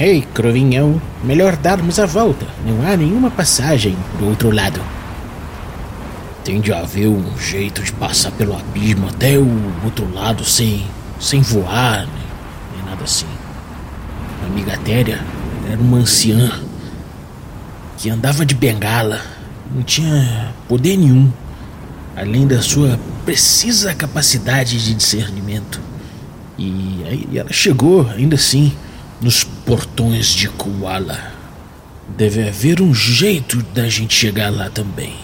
[0.00, 2.46] Ei, hey, Crovinhão, melhor darmos a volta.
[2.64, 4.80] Não há nenhuma passagem do outro lado.
[6.42, 9.46] Tem de haver um jeito de passar pelo abismo até o
[9.84, 10.86] outro lado sem,
[11.20, 12.22] sem voar, né?
[12.74, 13.26] nem nada assim.
[14.42, 15.20] A amiga Téria
[15.70, 16.50] era uma anciã
[17.98, 19.20] que andava de bengala,
[19.70, 21.30] não tinha poder nenhum,
[22.16, 25.78] além da sua precisa capacidade de discernimento.
[26.56, 28.72] E aí ela chegou, ainda assim,
[29.20, 31.32] nos portões de Kuala.
[32.16, 35.14] Deve haver um jeito da gente chegar lá também.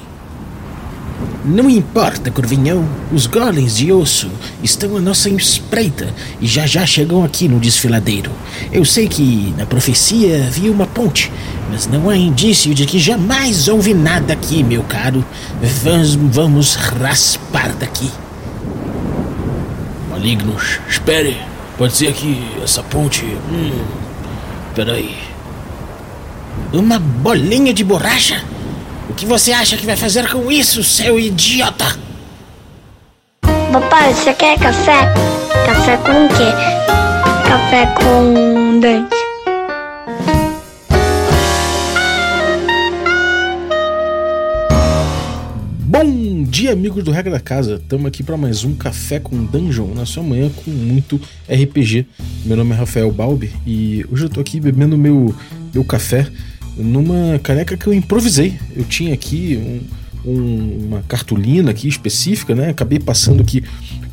[1.44, 2.86] Não importa, Curvinhão.
[3.12, 4.30] Os golems de osso
[4.62, 8.30] estão à nossa espreita e já já chegam aqui no desfiladeiro.
[8.72, 11.32] Eu sei que na profecia havia uma ponte,
[11.70, 15.24] mas não há indício de que jamais houve nada aqui, meu caro.
[15.82, 18.10] Vamos, vamos raspar daqui.
[20.10, 21.55] Malignos, espere.
[21.76, 23.24] Pode ser que essa ponte.
[23.24, 23.84] Hum.
[24.74, 25.16] Peraí.
[26.72, 28.42] Uma bolinha de borracha?
[29.08, 31.96] O que você acha que vai fazer com isso, seu idiota?
[33.72, 35.12] Papai, você quer café?
[35.66, 36.52] Café com o quê?
[37.46, 39.15] Café com dente.
[45.98, 47.76] Bom dia, amigos do Regra da Casa.
[47.76, 52.04] Estamos aqui para mais um Café com Dungeon na sua manhã com muito RPG.
[52.44, 55.34] Meu nome é Rafael Balbi e hoje eu tô aqui bebendo meu,
[55.72, 56.30] meu café
[56.76, 58.58] numa caneca que eu improvisei.
[58.76, 59.56] Eu tinha aqui
[60.22, 62.68] um, um, uma cartolina aqui específica, né?
[62.68, 63.64] Acabei passando aqui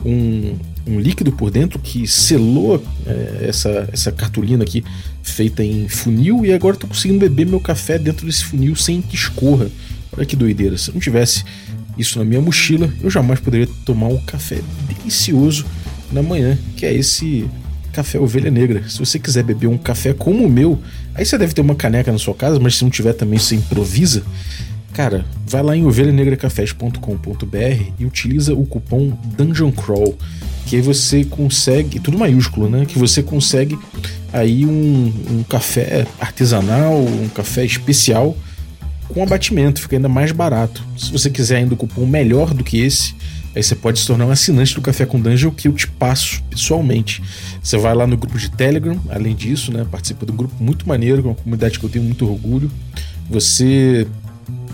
[0.06, 0.56] um,
[0.88, 4.86] um líquido por dentro que selou é, essa, essa cartolina aqui
[5.22, 9.16] feita em funil e agora estou conseguindo beber meu café dentro desse funil sem que
[9.16, 9.70] escorra.
[10.16, 10.78] Olha que doideira.
[10.78, 11.44] Se eu não tivesse
[11.98, 15.66] isso na minha mochila, eu jamais poderia tomar um café delicioso
[16.12, 17.50] na manhã, que é esse
[17.92, 18.88] café ovelha negra.
[18.90, 20.80] Se você quiser beber um café como o meu,
[21.14, 23.56] aí você deve ter uma caneca na sua casa, mas se não tiver também você
[23.56, 24.24] improvisa.
[24.94, 30.16] Cara, vai lá em ovelhanegracafés.com.br e utiliza o cupom Dungeon Crawl,
[30.68, 32.86] que aí você consegue, tudo maiúsculo, né?
[32.86, 33.78] Que você consegue
[34.32, 38.38] aí um, um café artesanal, um café especial
[39.10, 40.84] com abatimento, fica ainda mais barato.
[40.98, 43.16] Se você quiser ainda o cupom melhor do que esse,
[43.56, 46.42] Aí você pode se tornar um assinante do Café com Dungeon que eu te passo
[46.50, 47.22] pessoalmente.
[47.62, 49.86] Você vai lá no grupo de Telegram, além disso, né?
[49.90, 52.72] Participa do grupo muito maneiro, com uma comunidade que eu tenho muito orgulho.
[53.30, 54.08] Você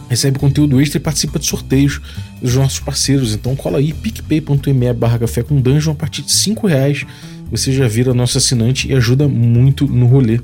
[0.09, 1.99] recebe conteúdo extra e participa de sorteios
[2.41, 3.33] dos nossos parceiros.
[3.33, 7.05] Então cola aí picpay.me barra café com dungeon a partir de 5 reais.
[7.51, 10.39] Você já vira nosso assinante e ajuda muito no rolê.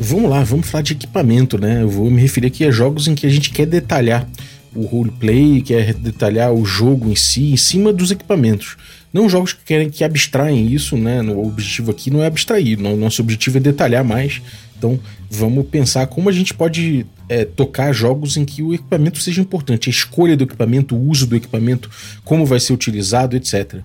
[0.00, 1.82] Vamos lá, vamos falar de equipamento, né?
[1.82, 4.28] Eu vou me referir aqui a jogos em que a gente quer detalhar
[4.72, 8.76] o roleplay, quer detalhar o jogo em si, em cima dos equipamentos.
[9.12, 11.20] Não jogos que querem que abstraem isso, né?
[11.22, 14.40] O objetivo aqui não é abstrair, nosso objetivo é detalhar mais.
[14.78, 19.40] Então vamos pensar como a gente pode é, tocar jogos em que o equipamento seja
[19.40, 21.90] importante, a escolha do equipamento, o uso do equipamento,
[22.24, 23.80] como vai ser utilizado, etc.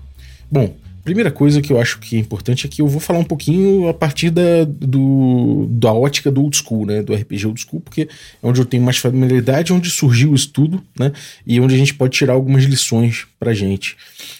[0.48, 3.24] Bom, Primeira coisa que eu acho que é importante é que eu vou falar um
[3.24, 7.02] pouquinho a partir da, do, da ótica do old school, né?
[7.02, 8.08] Do RPG old school, porque é
[8.42, 11.12] onde eu tenho mais familiaridade, onde surgiu o estudo, né?
[11.46, 13.98] E onde a gente pode tirar algumas lições pra gente.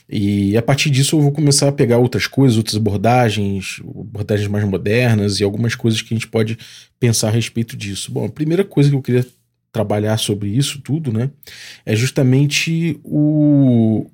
[0.08, 4.64] E a partir disso eu vou começar a pegar outras coisas, outras abordagens, abordagens mais
[4.64, 6.56] modernas e algumas coisas que a gente pode
[6.98, 8.10] pensar a respeito disso.
[8.10, 9.26] Bom, a primeira coisa que eu queria
[9.70, 11.28] trabalhar sobre isso tudo, né?
[11.84, 14.06] É justamente o,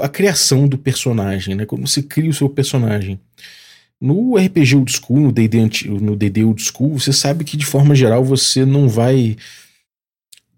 [0.00, 1.66] a criação do personagem, né?
[1.66, 3.20] Quando você cria o seu personagem.
[4.00, 8.24] No RPG Old School, no D&D no Old School, você sabe que de forma geral
[8.24, 9.36] você não vai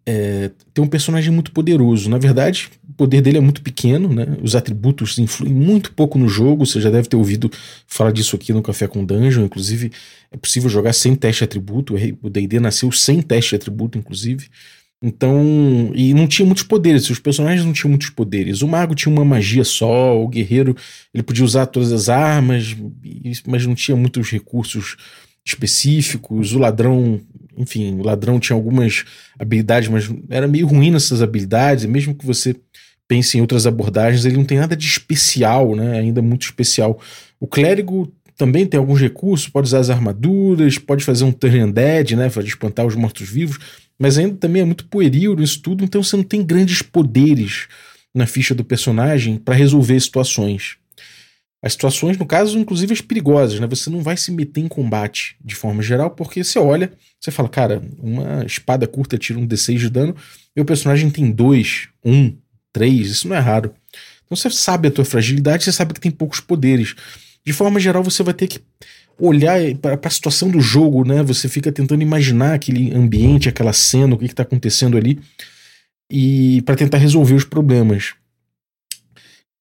[0.06, 2.08] é, ter um personagem muito poderoso.
[2.08, 4.24] Na verdade, o poder dele é muito pequeno, né?
[4.41, 6.64] Os atributos influem muito pouco no jogo.
[6.64, 7.50] Você já deve ter ouvido
[7.86, 9.44] falar disso aqui no Café com Dungeon.
[9.44, 9.91] Inclusive,
[10.30, 11.94] é possível jogar sem teste de atributo.
[12.22, 14.48] O D&D nasceu sem teste de atributo, inclusive.
[15.03, 18.62] Então, e não tinha muitos poderes, os personagens não tinham muitos poderes.
[18.62, 20.75] O mago tinha uma magia só, o guerreiro
[21.12, 22.75] ele podia usar todas as armas,
[23.47, 24.97] mas não tinha muitos recursos
[25.45, 26.54] específicos.
[26.54, 27.21] O ladrão,
[27.57, 29.04] enfim, o ladrão tinha algumas
[29.39, 32.57] habilidades, mas era meio ruim nessas habilidades, e mesmo que você
[33.07, 35.99] pense em outras abordagens, ele não tem nada de especial, né?
[35.99, 36.99] Ainda muito especial.
[37.39, 42.16] O clérigo também tem alguns recursos, pode usar as armaduras, pode fazer um turn undead,
[42.16, 42.28] né?
[42.28, 43.59] Para espantar os mortos-vivos
[43.98, 47.66] mas ainda também é muito pueril nisso tudo, então você não tem grandes poderes
[48.15, 50.77] na ficha do personagem para resolver situações.
[51.62, 53.66] As situações, no caso, inclusive as perigosas, né?
[53.66, 57.48] Você não vai se meter em combate de forma geral, porque você olha, você fala,
[57.48, 60.15] cara, uma espada curta tira um D6 de dano,
[60.54, 62.36] meu personagem tem dois, um,
[62.72, 63.74] três, isso não é raro.
[64.24, 66.94] Então você sabe a tua fragilidade, você sabe que tem poucos poderes.
[67.47, 68.60] De forma geral, você vai ter que
[69.19, 71.22] olhar para a situação do jogo, né?
[71.22, 75.21] Você fica tentando imaginar aquele ambiente, aquela cena, o que está acontecendo ali,
[76.10, 78.15] e para tentar resolver os problemas.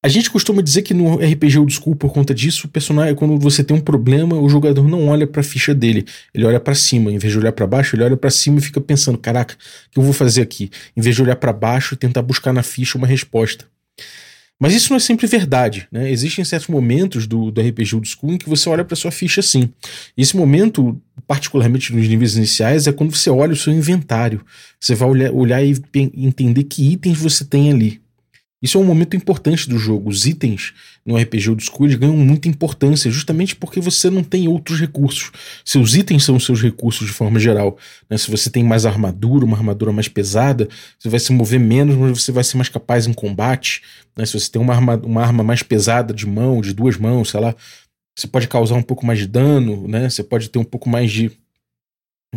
[0.03, 3.39] A gente costuma dizer que no RPG Old School, por conta disso, o personagem, quando
[3.39, 6.75] você tem um problema, o jogador não olha para a ficha dele, ele olha para
[6.75, 7.11] cima.
[7.11, 9.91] Em vez de olhar para baixo, ele olha para cima e fica pensando: caraca, o
[9.91, 10.69] que eu vou fazer aqui?
[10.95, 13.65] Em vez de olhar para baixo e tentar buscar na ficha uma resposta.
[14.59, 16.09] Mas isso não é sempre verdade, né?
[16.09, 19.41] Existem certos momentos do, do RPG Old School em que você olha para sua ficha
[19.41, 19.69] assim.
[20.17, 24.45] E esse momento, particularmente nos níveis iniciais, é quando você olha o seu inventário.
[24.79, 25.75] Você vai olhar, olhar e
[26.15, 28.01] entender que itens você tem ali.
[28.65, 30.09] Isso é um momento importante do jogo.
[30.09, 30.73] Os itens
[31.05, 35.31] no RPG Old School ganham muita importância, justamente porque você não tem outros recursos.
[35.63, 37.77] Seus itens são seus recursos de forma geral.
[38.09, 38.17] Né?
[38.17, 40.67] Se você tem mais armadura, uma armadura mais pesada,
[40.97, 43.83] você vai se mover menos, mas você vai ser mais capaz em combate.
[44.17, 44.25] Né?
[44.25, 47.39] Se você tem uma arma, uma arma mais pesada de mão, de duas mãos, sei
[47.39, 47.53] lá,
[48.17, 50.09] você pode causar um pouco mais de dano, né?
[50.09, 51.31] Você pode ter um pouco mais de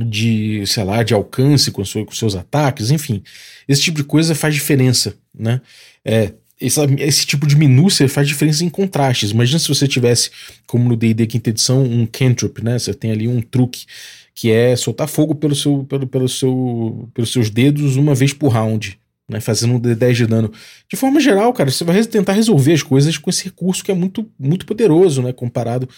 [0.05, 3.23] de, sei lá, de alcance com, seu, com seus ataques, enfim.
[3.67, 5.61] Esse tipo de coisa faz diferença, né?
[6.05, 9.31] É, esse, esse tipo de minúcia faz diferença em contrastes.
[9.31, 10.31] Imagina se você tivesse,
[10.67, 12.79] como no D&D quinta edição, um cantrip, né?
[12.79, 13.87] Você tem ali um truque
[14.35, 18.49] que é soltar fogo pelo seu, pelo, pelo seu, pelos seus dedos uma vez por
[18.49, 18.99] round,
[19.29, 19.41] né?
[19.41, 20.53] Fazendo um D10 de dano.
[20.89, 23.94] De forma geral, cara, você vai tentar resolver as coisas com esse recurso que é
[23.94, 25.33] muito, muito poderoso, né?
[25.33, 25.89] Comparado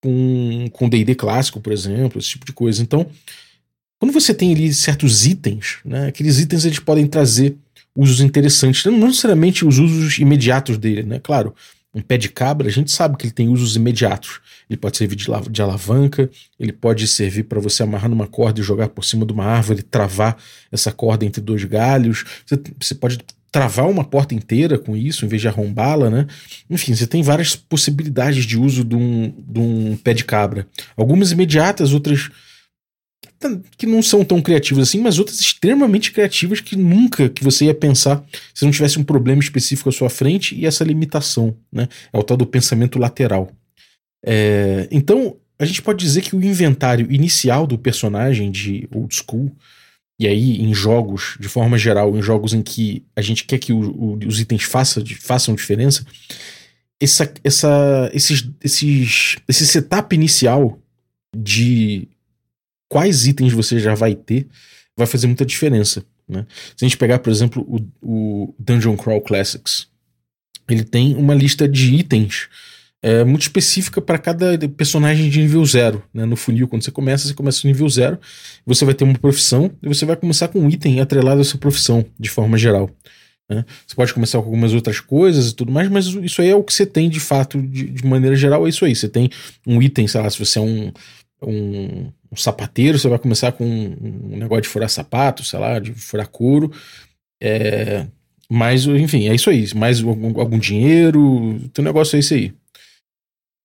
[0.00, 2.82] com D&D clássico, por exemplo, esse tipo de coisa.
[2.82, 3.06] Então,
[3.98, 6.08] quando você tem ali certos itens, né?
[6.08, 7.56] Aqueles itens eles podem trazer
[7.96, 11.18] usos interessantes, não necessariamente os usos imediatos dele, né?
[11.18, 11.54] Claro,
[11.94, 14.40] um pé de cabra, a gente sabe que ele tem usos imediatos.
[14.68, 16.28] Ele pode servir de, de alavanca,
[16.60, 19.82] ele pode servir para você amarrar numa corda e jogar por cima de uma árvore,
[19.82, 20.36] travar
[20.70, 22.24] essa corda entre dois galhos.
[22.44, 23.18] Você, você pode
[23.50, 26.26] travar uma porta inteira com isso, em vez de arrombá-la, né?
[26.68, 30.66] Enfim, você tem várias possibilidades de uso de um, de um pé de cabra.
[30.94, 32.28] Algumas imediatas, outras
[33.76, 37.74] que não são tão criativas assim, mas outras extremamente criativas que nunca que você ia
[37.74, 38.24] pensar
[38.54, 41.88] se não tivesse um problema específico à sua frente e essa limitação, né?
[42.12, 43.50] É o tal do pensamento lateral.
[44.24, 49.50] É, então, a gente pode dizer que o inventário inicial do personagem de Old School,
[50.18, 53.72] e aí em jogos, de forma geral, em jogos em que a gente quer que
[53.72, 56.04] o, o, os itens faça, façam diferença,
[57.00, 60.78] essa, essa, esses, esses, esse setup inicial
[61.36, 62.08] de
[62.88, 64.48] quais itens você já vai ter
[64.96, 66.04] vai fazer muita diferença.
[66.28, 66.46] Né?
[66.76, 69.88] Se a gente pegar, por exemplo, o, o Dungeon Crawl Classics,
[70.68, 72.48] ele tem uma lista de itens
[73.02, 76.02] é, muito específica para cada personagem de nível zero.
[76.12, 76.24] Né?
[76.24, 78.18] No funil, quando você começa, você começa no nível zero,
[78.64, 81.60] você vai ter uma profissão e você vai começar com um item atrelado à sua
[81.60, 82.90] profissão, de forma geral.
[83.48, 83.64] Né?
[83.86, 86.64] Você pode começar com algumas outras coisas e tudo mais, mas isso aí é o
[86.64, 88.96] que você tem de fato, de, de maneira geral, é isso aí.
[88.96, 89.30] Você tem
[89.64, 90.92] um item, sei lá, se você é um,
[91.42, 95.92] um, um sapateiro, você vai começar com um, negócio de furar sapato, sei lá, de
[95.92, 96.70] furar couro.
[97.42, 98.06] É,
[98.48, 99.66] mas, enfim, é isso aí.
[99.74, 102.52] Mais algum, algum dinheiro, teu negócio é isso aí.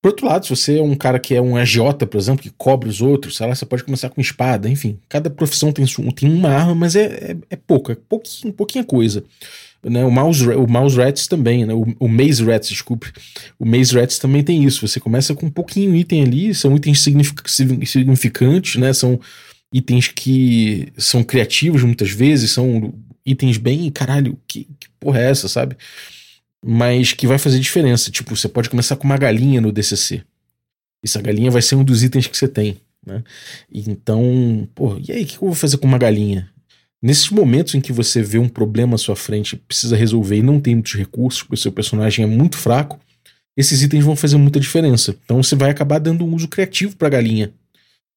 [0.02, 2.50] Por outro lado, se você é um cara que é um agiota, por exemplo, que
[2.50, 5.00] cobre os outros, sei lá, você pode começar com espada, enfim.
[5.08, 5.86] Cada profissão tem,
[6.16, 9.24] tem uma arma, mas é, é, é pouca, pouquinho, pouquinha coisa.
[9.84, 13.12] Né, o, mouse, o Mouse Rats também, né, o, o Maze Rats, desculpe.
[13.58, 14.88] O Maze Rats também tem isso.
[14.88, 18.94] Você começa com um pouquinho item ali, são itens significantes, né?
[18.94, 19.20] São
[19.74, 22.94] itens que são criativos muitas vezes, são
[23.26, 25.76] itens bem, caralho, que, que porra é essa, sabe?
[26.64, 28.12] Mas que vai fazer diferença.
[28.12, 30.24] Tipo, você pode começar com uma galinha no DCC.
[31.04, 32.78] Essa galinha vai ser um dos itens que você tem.
[33.06, 33.24] Né?
[33.72, 36.52] Então, pô, e aí, o que eu vou fazer com uma galinha?
[37.04, 40.60] Nesses momentos em que você vê um problema à sua frente, precisa resolver e não
[40.60, 43.00] tem muitos recursos, porque o seu personagem é muito fraco,
[43.58, 45.16] esses itens vão fazer muita diferença.
[45.24, 47.52] Então você vai acabar dando um uso criativo para a galinha.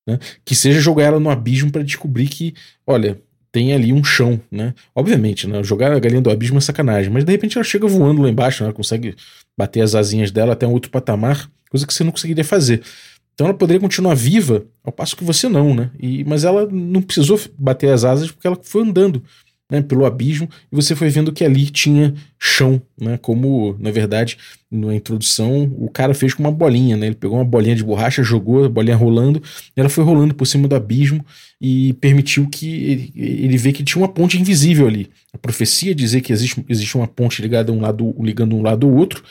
[0.06, 0.18] Né?
[0.44, 2.54] Que seja jogar ela no abismo para descobrir que,
[2.86, 3.18] olha,
[3.50, 4.74] tem ali um chão, né?
[4.94, 5.62] Obviamente, né?
[5.62, 8.62] Jogar a galinha do abismo é sacanagem, mas de repente ela chega voando lá embaixo,
[8.62, 8.66] né?
[8.66, 9.14] ela consegue
[9.56, 12.82] bater as asinhas dela até um outro patamar, coisa que você não conseguiria fazer.
[13.34, 15.90] Então ela poderia continuar viva, ao passo que você não, né?
[15.98, 19.22] E, mas ela não precisou bater as asas porque ela foi andando
[19.70, 23.18] né, pelo abismo e você foi vendo que ali tinha chão, né?
[23.18, 24.38] Como, na verdade,
[24.70, 27.06] na introdução, o cara fez com uma bolinha, né?
[27.06, 29.42] Ele pegou uma bolinha de borracha, jogou a bolinha rolando,
[29.74, 31.24] ela foi rolando por cima do abismo
[31.60, 35.10] e permitiu que ele, ele vê que tinha uma ponte invisível ali.
[35.32, 38.92] A profecia dizia que existe, existe uma ponte ligada um lado, ligando um lado ao
[38.92, 39.24] outro,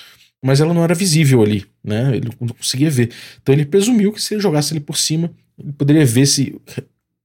[0.44, 2.18] mas ela não era visível ali, né?
[2.18, 3.10] Ele não conseguia ver.
[3.42, 6.60] Então ele presumiu que se ele jogasse ali por cima, ele poderia ver se,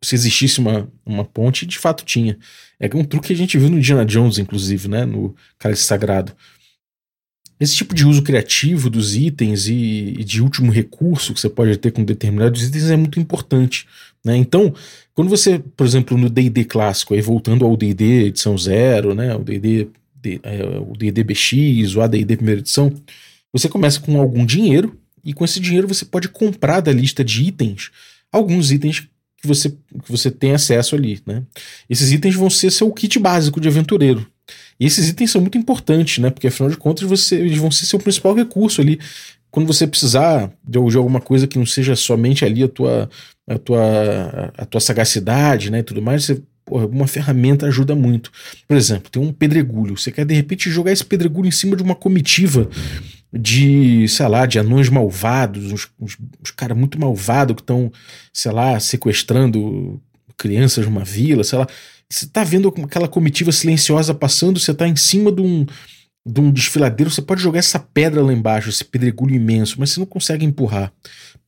[0.00, 2.38] se existisse uma, uma ponte, e de fato tinha.
[2.78, 5.04] É um truque que a gente viu no Indiana Jones, inclusive, né?
[5.04, 6.32] No Cálice Sagrado.
[7.58, 11.76] esse tipo de uso criativo dos itens e, e, de último recurso que você pode
[11.76, 13.84] ter com determinados itens é muito importante.
[14.24, 14.36] Né?
[14.36, 14.72] Então,
[15.12, 19.34] quando você, por exemplo, no DD clássico, aí voltando ao DD edição zero, né?
[19.34, 19.88] o DD
[20.42, 22.92] é, o DD BX, o ADD primeira edição,
[23.52, 27.42] você começa com algum dinheiro e com esse dinheiro você pode comprar da lista de
[27.44, 27.90] itens
[28.32, 29.08] alguns itens
[29.40, 31.20] que você, que você tem acesso ali.
[31.26, 31.42] Né?
[31.88, 34.26] Esses itens vão ser seu kit básico de aventureiro.
[34.80, 36.30] E esses itens são muito importantes, né?
[36.30, 38.98] Porque afinal de contas você, eles vão ser seu principal recurso ali.
[39.50, 43.10] Quando você precisar de, de alguma coisa que não seja somente ali a tua,
[43.46, 45.80] a tua, a tua sagacidade, né?
[45.80, 48.30] E tudo mais, você, porra, uma ferramenta ajuda muito.
[48.66, 49.96] Por exemplo, tem um pedregulho.
[49.96, 52.68] Você quer de repente jogar esse pedregulho em cima de uma comitiva
[53.32, 57.90] de, sei lá, de anões malvados, uns, uns, uns caras muito malvados que estão,
[58.32, 60.00] sei lá, sequestrando
[60.36, 61.66] crianças numa vila, sei lá.
[62.10, 65.66] Você tá vendo aquela comitiva silenciosa passando, você tá em cima de um,
[66.28, 70.00] de um desfiladeiro, você pode jogar essa pedra lá embaixo, esse pedregulho imenso, mas você
[70.00, 70.92] não consegue empurrar.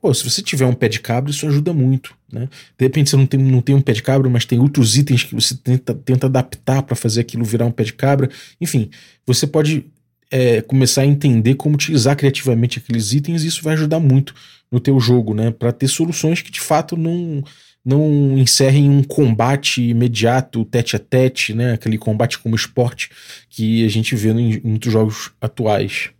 [0.00, 2.48] Pô, se você tiver um pé de cabra, isso ajuda muito, né?
[2.78, 5.22] De repente você não tem, não tem um pé de cabra, mas tem outros itens
[5.22, 8.30] que você tenta, tenta adaptar para fazer aquilo virar um pé de cabra.
[8.58, 8.88] Enfim,
[9.26, 9.84] você pode
[10.30, 14.34] é, começar a entender como utilizar criativamente aqueles itens e isso vai ajudar muito
[14.72, 15.50] no teu jogo, né?
[15.50, 17.44] Para ter soluções que de fato não
[17.84, 21.72] não encerrem um combate imediato, tete a tete, né?
[21.72, 23.10] Aquele combate como esporte
[23.48, 26.10] que a gente vê em muitos jogos atuais.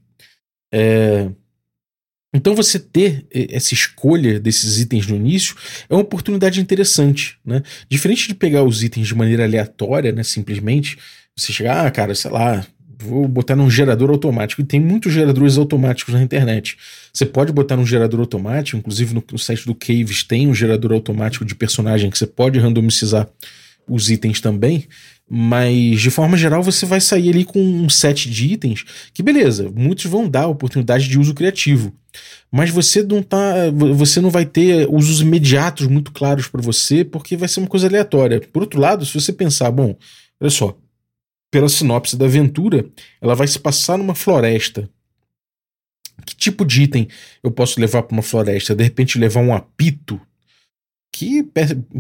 [0.73, 1.31] É...
[2.33, 5.57] Então você ter essa escolha desses itens no início
[5.89, 7.63] é uma oportunidade interessante, né?
[7.89, 10.23] Diferente de pegar os itens de maneira aleatória, né?
[10.23, 10.97] Simplesmente
[11.37, 12.65] você chegar, ah, cara, sei lá,
[13.01, 14.61] vou botar num gerador automático.
[14.61, 16.77] E tem muitos geradores automáticos na internet.
[17.13, 20.93] Você pode botar num gerador automático, inclusive no, no site do Caves tem um gerador
[20.93, 23.29] automático de personagem que você pode randomizar
[23.89, 24.87] os itens também.
[25.29, 29.71] Mas de forma geral você vai sair ali com um set de itens que beleza,
[29.73, 31.95] muitos vão dar oportunidade de uso criativo.
[32.51, 37.37] Mas você não tá, você não vai ter usos imediatos muito claros para você, porque
[37.37, 38.41] vai ser uma coisa aleatória.
[38.53, 39.97] Por outro lado, se você pensar, bom,
[40.41, 40.77] olha só,
[41.51, 42.89] pela sinopse da aventura,
[43.21, 44.89] ela vai se passar numa floresta.
[46.25, 47.09] Que tipo de item
[47.43, 48.75] eu posso levar para uma floresta?
[48.75, 50.21] De repente levar um apito,
[51.13, 51.45] que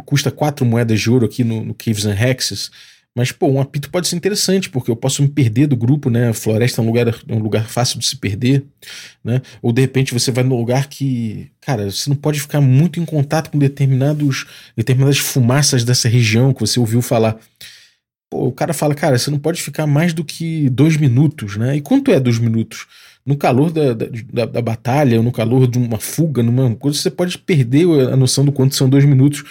[0.05, 2.71] custa quatro moedas de ouro aqui no, no Caves and Hexes.
[3.15, 6.29] Mas, pô, um apito pode ser interessante, porque eu posso me perder do grupo, né?
[6.29, 8.65] A floresta é um lugar, é um lugar fácil de se perder,
[9.25, 9.43] né?
[9.61, 13.05] Ou de repente você vai num lugar que, cara, você não pode ficar muito em
[13.05, 17.37] contato com determinados, determinadas fumaças dessa região que você ouviu falar.
[18.31, 21.77] Pô, o cara fala, cara, você não pode ficar mais do que dois minutos, né?
[21.77, 22.87] E quanto é dois minutos?
[23.27, 27.11] No calor da, da, da batalha, ou no calor de uma fuga, numa coisa, você
[27.11, 29.45] pode perder a noção do quanto são dois minutos.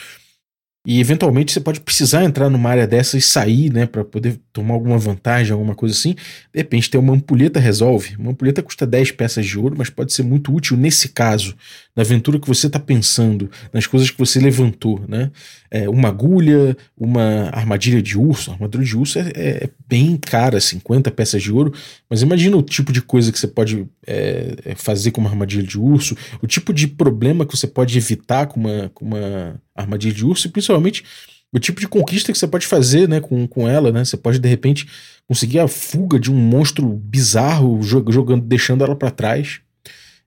[0.88, 4.76] E eventualmente você pode precisar entrar numa área dessa e sair, né, para poder tomar
[4.76, 6.14] alguma vantagem, alguma coisa assim.
[6.54, 8.16] De repente, ter uma ampulheta resolve.
[8.16, 11.56] Uma ampulheta custa 10 peças de ouro, mas pode ser muito útil nesse caso,
[12.00, 15.30] na aventura que você está pensando, nas coisas que você levantou, né?
[15.70, 18.52] É, uma agulha, uma armadilha de urso.
[18.52, 21.74] A armadilha de urso é, é, bem cara, 50 peças de ouro,
[22.10, 25.62] mas imagina o tipo de coisa que você pode é, é, fazer com uma armadilha
[25.62, 30.14] de urso, o tipo de problema que você pode evitar com uma, com uma armadilha
[30.14, 31.04] de urso, e principalmente
[31.52, 34.06] o tipo de conquista que você pode fazer né, com, com ela, né?
[34.06, 34.88] Você pode, de repente,
[35.28, 39.60] conseguir a fuga de um monstro bizarro jogando, deixando ela para trás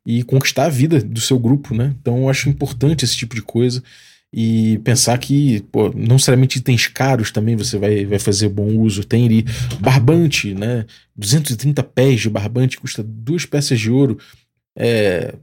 [0.04, 1.94] e conquistar a vida do seu grupo, né?
[2.00, 3.82] Então eu acho importante esse tipo de coisa
[4.34, 9.04] e pensar que, pô, não necessariamente itens caros também você vai, vai fazer bom uso.
[9.04, 9.44] Tem ali
[9.78, 10.86] barbante, né?
[11.14, 14.18] 230 pés de barbante custa duas peças de ouro.
[14.76, 15.34] É,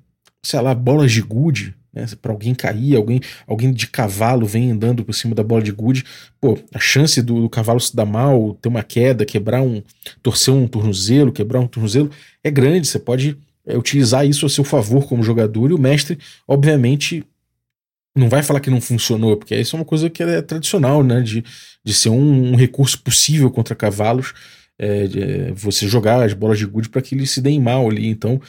[0.43, 2.05] sei lá, bolas de gude, né?
[2.19, 6.03] Para alguém cair, alguém, alguém de cavalo vem andando por cima da bola de gude,
[6.41, 9.83] pô, a chance do, do, cavalo se dar mal, ter uma queda, quebrar um,
[10.23, 12.09] torcer um tornozelo, quebrar um tornozelo
[12.43, 12.87] é grande.
[12.87, 13.37] Você pode
[13.69, 17.23] é, utilizar isso a seu favor como jogador e o mestre, obviamente,
[18.15, 21.21] não vai falar que não funcionou, porque isso é uma coisa que é tradicional, né?
[21.21, 21.43] De,
[21.83, 24.33] de ser um, um recurso possível contra cavalos,
[24.77, 27.87] é, de, é, você jogar as bolas de gude para que eles se deem mal
[27.87, 28.07] ali.
[28.07, 28.41] Então,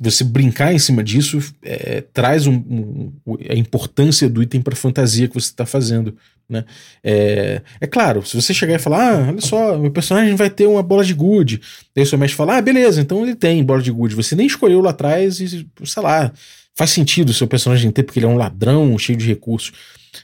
[0.00, 3.12] você brincar em cima disso é, traz um, um,
[3.48, 6.16] a importância do item para fantasia que você está fazendo.
[6.48, 6.64] Né?
[7.02, 10.66] É, é, claro, se você chegar e falar, ah, olha só, meu personagem vai ter
[10.66, 11.60] uma bola de gude,
[11.96, 14.14] aí o seu mestre fala, ah, beleza, então ele tem bola de gude.
[14.14, 16.32] Você nem escolheu lá atrás e, sei lá,
[16.74, 19.72] faz sentido o seu personagem ter, porque ele é um ladrão cheio de recursos.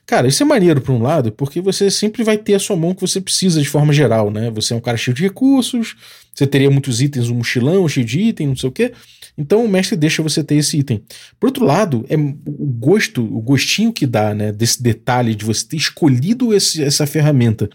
[0.07, 2.95] Cara, isso é maneiro por um lado, porque você sempre vai ter a sua mão
[2.95, 4.51] que você precisa de forma geral, né?
[4.51, 5.97] Você é um cara cheio de recursos,
[6.35, 8.93] você teria muitos itens, um mochilão cheio de item, não sei o quê.
[9.37, 11.03] Então o mestre deixa você ter esse item.
[11.39, 15.67] Por outro lado, é o gosto, o gostinho que dá, né, desse detalhe de você
[15.67, 17.69] ter escolhido esse, essa ferramenta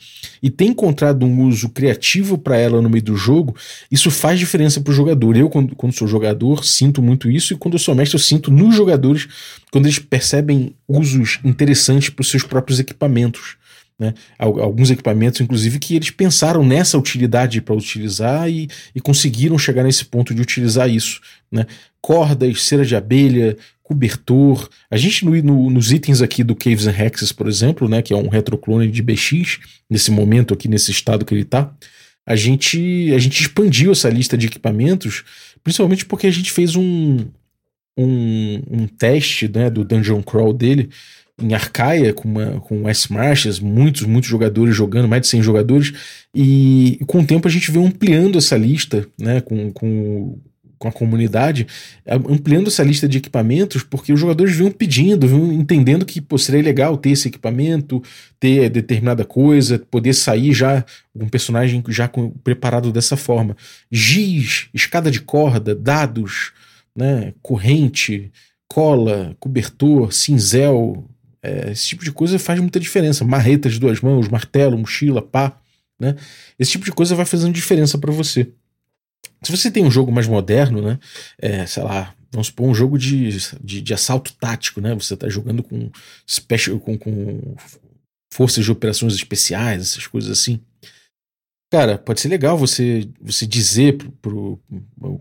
[0.43, 3.55] e ter encontrado um uso criativo para ela no meio do jogo,
[3.91, 5.35] isso faz diferença para o jogador.
[5.35, 8.51] Eu, quando, quando sou jogador, sinto muito isso, e quando eu sou mestre, eu sinto
[8.51, 9.27] nos jogadores
[9.71, 13.57] quando eles percebem usos interessantes para os seus próprios equipamentos.
[13.97, 14.13] Né?
[14.37, 20.05] Alguns equipamentos, inclusive, que eles pensaram nessa utilidade para utilizar e, e, conseguiram chegar nesse
[20.05, 21.21] ponto de utilizar isso.
[21.51, 21.65] Né?
[22.01, 24.67] Cordas, cera de abelha, cobertor.
[24.91, 28.13] A gente, no, no, nos itens aqui do Caves and Hexes, por exemplo, né, que
[28.13, 29.59] é um retroclone de BX,
[29.89, 31.71] nesse momento aqui, nesse estado que ele está,
[32.25, 35.23] a gente, a gente expandiu essa lista de equipamentos,
[35.63, 37.19] principalmente porque a gente fez um,
[37.95, 40.89] um, um teste né, do Dungeon Crawl dele
[41.42, 45.94] em Arcaia, com, uma, com S-Marchas, muitos, muitos jogadores jogando, mais de 100 jogadores,
[46.34, 50.39] e com o tempo a gente veio ampliando essa lista, né, com, com,
[50.77, 51.68] com a comunidade,
[52.08, 56.62] ampliando essa lista de equipamentos, porque os jogadores vinham pedindo, vinham entendendo que pô, seria
[56.62, 58.01] legal ter esse equipamento,
[58.39, 63.58] ter determinada coisa, poder sair já um personagem já com, preparado dessa forma.
[63.92, 66.54] Giz, escada de corda, dados,
[66.96, 68.32] né, corrente,
[68.68, 71.10] cola, cobertor, cinzel,
[71.45, 73.23] é, esse tipo de coisa faz muita diferença.
[73.23, 75.57] Marreta de duas mãos, martelo, mochila, pá.
[75.99, 76.15] Né?
[76.57, 78.51] Esse tipo de coisa vai fazendo diferença para você.
[79.43, 80.99] Se você tem um jogo mais moderno, né?
[81.37, 83.29] É, sei lá, vamos supor um jogo de,
[83.63, 84.93] de, de, assalto tático, né?
[84.95, 85.89] Você tá jogando com,
[86.27, 87.55] special, com, com
[88.33, 90.59] forças de operações especiais, essas coisas assim.
[91.72, 94.60] Cara, pode ser legal você você dizer pro, pro,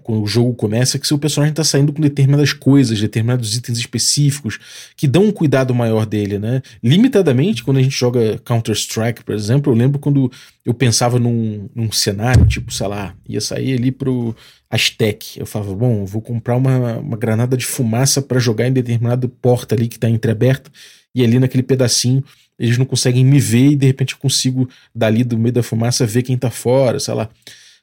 [0.02, 4.58] quando o jogo começa que seu personagem está saindo com determinadas coisas, determinados itens específicos,
[4.94, 6.60] que dão um cuidado maior dele, né?
[6.82, 10.30] Limitadamente, quando a gente joga Counter-Strike, por exemplo, eu lembro quando
[10.64, 14.36] eu pensava num, num cenário, tipo, sei lá, ia sair ali pro
[14.70, 15.40] Aztec.
[15.40, 19.74] Eu falava, bom, vou comprar uma, uma granada de fumaça para jogar em determinada porta
[19.74, 20.70] ali que está entreaberta,
[21.14, 22.22] e ali naquele pedacinho
[22.58, 26.06] eles não conseguem me ver e de repente eu consigo, dali do meio da fumaça,
[26.06, 27.28] ver quem tá fora, sei lá.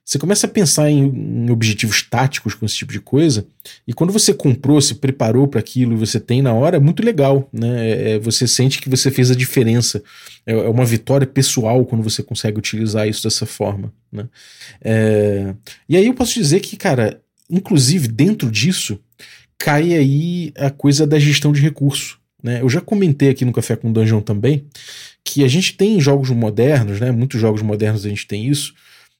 [0.03, 3.45] Você começa a pensar em, em objetivos táticos com esse tipo de coisa,
[3.87, 7.03] e quando você comprou, se preparou para aquilo e você tem na hora, é muito
[7.03, 7.89] legal, né?
[7.89, 10.03] É, é, você sente que você fez a diferença.
[10.45, 14.27] É, é, uma vitória pessoal quando você consegue utilizar isso dessa forma, né?
[14.83, 15.53] É,
[15.87, 18.99] e aí eu posso dizer que, cara, inclusive dentro disso,
[19.57, 22.19] cai aí a coisa da gestão de recurso.
[22.43, 22.61] Né?
[22.61, 24.65] Eu já comentei aqui no Café com Dungeon também
[25.23, 27.11] que a gente tem jogos modernos, né?
[27.11, 28.73] muitos jogos modernos a gente tem isso,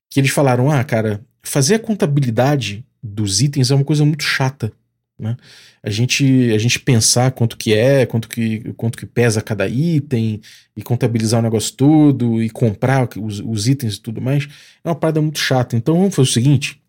[0.09, 4.71] que eles falaram: ah, cara, fazer a contabilidade dos itens é uma coisa muito chata.
[5.17, 5.37] Né?
[5.83, 10.41] A, gente, a gente pensar quanto que é, quanto que, quanto que pesa cada item,
[10.75, 14.47] e contabilizar o negócio todo, e comprar os, os itens e tudo mais,
[14.83, 15.75] é uma parada muito chata.
[15.75, 16.81] Então vamos fazer o seguinte: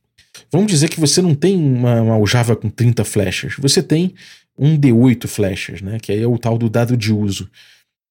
[0.50, 4.14] vamos dizer que você não tem uma, uma aljava com 30 flechas, você tem
[4.58, 5.98] um D8 flechas, né?
[6.00, 7.48] Que aí é o tal do dado de uso.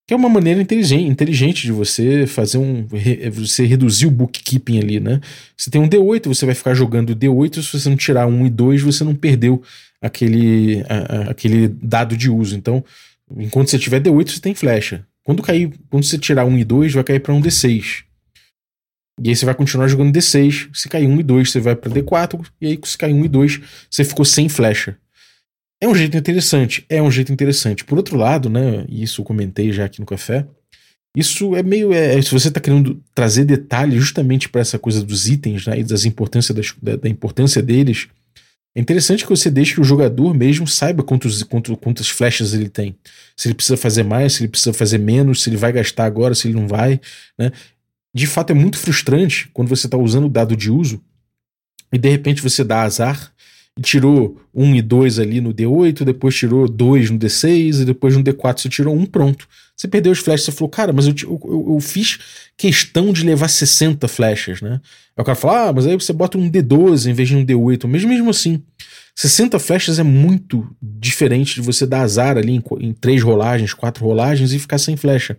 [0.08, 2.86] Que é uma maneira inteligente, de você fazer um.
[3.34, 5.22] Você reduzir o bookkeeping ali, né?
[5.56, 8.50] Você tem um D8, você vai ficar jogando D8, se você não tirar um e
[8.50, 9.62] dois, você não perdeu
[10.02, 12.56] aquele, a, a, aquele dado de uso.
[12.56, 12.84] Então,
[13.38, 15.06] enquanto você tiver D8, você tem flecha.
[15.24, 18.04] Quando cair, quando você tirar um e dois, vai cair para um D6.
[19.24, 20.70] E aí você vai continuar jogando D6.
[20.74, 22.44] Se cair um e dois, você vai para D4.
[22.60, 24.98] E aí, se cair um e dois, você ficou sem flecha.
[25.84, 27.84] É um jeito interessante, é um jeito interessante.
[27.84, 30.46] Por outro lado, né, e isso eu comentei já aqui no café,
[31.16, 31.92] isso é meio.
[31.92, 35.84] É, se você está querendo trazer detalhes justamente para essa coisa dos itens né, e
[35.84, 38.08] das importância das, da, da, importância deles,
[38.76, 42.70] é interessante que você deixe que o jogador mesmo saiba quantos, quantos, quantas flechas ele
[42.70, 42.96] tem.
[43.36, 46.34] Se ele precisa fazer mais, se ele precisa fazer menos, se ele vai gastar agora,
[46.34, 47.02] se ele não vai.
[47.38, 47.52] Né?
[48.16, 51.02] De fato, é muito frustrante quando você está usando o dado de uso
[51.92, 53.34] e de repente você dá azar
[53.82, 58.24] tirou 1 e 2 ali no D8, depois tirou 2 no D6, e depois no
[58.24, 59.48] D4 você tirou 1, pronto.
[59.76, 62.20] Você perdeu as flechas, você falou, cara, mas eu, eu, eu fiz
[62.58, 64.82] questão de levar 60 flechas, né?
[65.16, 67.46] Aí o cara fala, ah, mas aí você bota um D12 em vez de um
[67.46, 67.88] D8.
[67.88, 68.62] Mesmo, mesmo assim,
[69.16, 74.06] 60 flechas é muito diferente de você dar azar ali em, em três rolagens, quatro
[74.06, 75.38] rolagens e ficar sem flecha.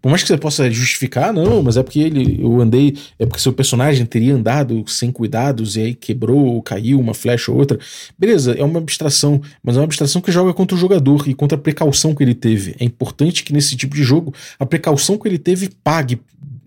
[0.00, 3.40] Por mais que você possa justificar, não, mas é porque ele, eu andei, é porque
[3.40, 7.78] seu personagem teria andado sem cuidados e aí quebrou ou caiu uma flecha ou outra.
[8.18, 11.56] Beleza, é uma abstração, mas é uma abstração que joga contra o jogador e contra
[11.56, 12.74] a precaução que ele teve.
[12.80, 16.20] É importante que nesse tipo de jogo a precaução que ele teve pague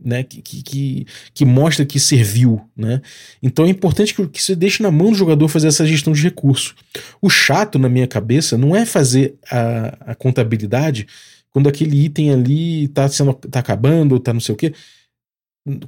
[0.05, 2.61] né, que, que, que, mostra que serviu.
[2.77, 3.01] Né?
[3.41, 6.21] Então é importante que, que você deixe na mão do jogador fazer essa gestão de
[6.21, 6.75] recurso.
[7.19, 11.07] O chato, na minha cabeça, não é fazer a, a contabilidade
[11.49, 14.73] quando aquele item ali tá, sendo, tá acabando, ou tá não sei o quê,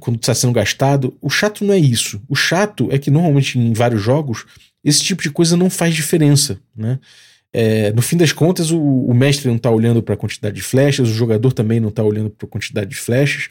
[0.00, 1.16] quando está sendo gastado.
[1.20, 2.20] O chato não é isso.
[2.28, 4.46] O chato é que normalmente em vários jogos
[4.82, 6.98] esse tipo de coisa não faz diferença, né?
[7.50, 10.62] É, no fim das contas, o, o mestre não está olhando para a quantidade de
[10.62, 13.48] flechas, o jogador também não está olhando para a quantidade de flechas.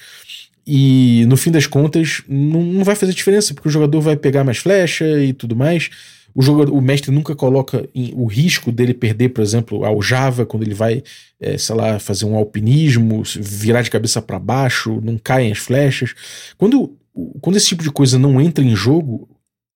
[0.70, 4.44] E no fim das contas, não, não, vai fazer diferença, porque o jogador vai pegar
[4.44, 5.90] mais flecha e tudo mais.
[6.36, 10.46] O, jogador, o mestre nunca coloca em, o risco dele perder, por exemplo, ao Java,
[10.46, 11.02] quando ele vai,
[11.40, 16.14] é, sei lá, fazer um alpinismo, virar de cabeça para baixo, não caem as flechas.
[16.58, 16.98] Quando,
[17.40, 19.30] quando esse tipo de coisa não entra em jogo,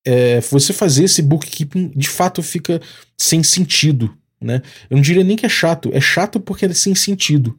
[0.06, 2.82] é, você fazer esse bookkeeping de fato fica
[3.18, 4.14] sem sentido.
[4.42, 4.62] Né?
[4.90, 7.58] Eu não diria nem que é chato, é chato porque é sem sentido.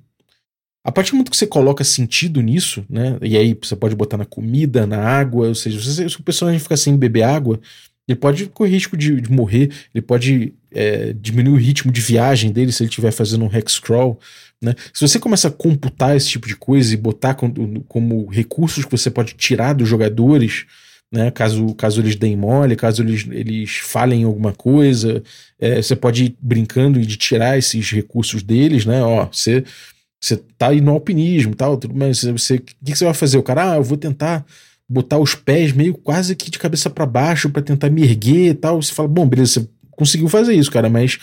[0.85, 3.16] A partir do momento que você coloca sentido nisso, né?
[3.23, 6.77] E aí você pode botar na comida, na água, ou seja, se o personagem ficar
[6.77, 7.61] sem beber água,
[8.09, 12.51] ele pode correr risco de, de morrer, ele pode é, diminuir o ritmo de viagem
[12.51, 14.18] dele se ele estiver fazendo um hex crawl.
[14.61, 14.75] Né?
[14.92, 18.90] Se você começa a computar esse tipo de coisa e botar como, como recursos que
[18.90, 20.66] você pode tirar dos jogadores,
[21.12, 21.31] né?
[21.31, 25.23] Caso, caso eles deem mole, caso eles, eles falem alguma coisa,
[25.61, 29.03] é, você pode ir brincando de tirar esses recursos deles, né?
[29.03, 29.62] Ó, você
[30.23, 33.39] você tá aí no alpinismo tal, tudo, mas você, o que, que você vai fazer?
[33.39, 34.47] O cara, ah, eu vou tentar
[34.89, 38.55] botar os pés meio quase que de cabeça para baixo para tentar me erguer e
[38.55, 38.81] tal.
[38.81, 41.19] Você fala, bom, beleza, você conseguiu fazer isso, cara, mas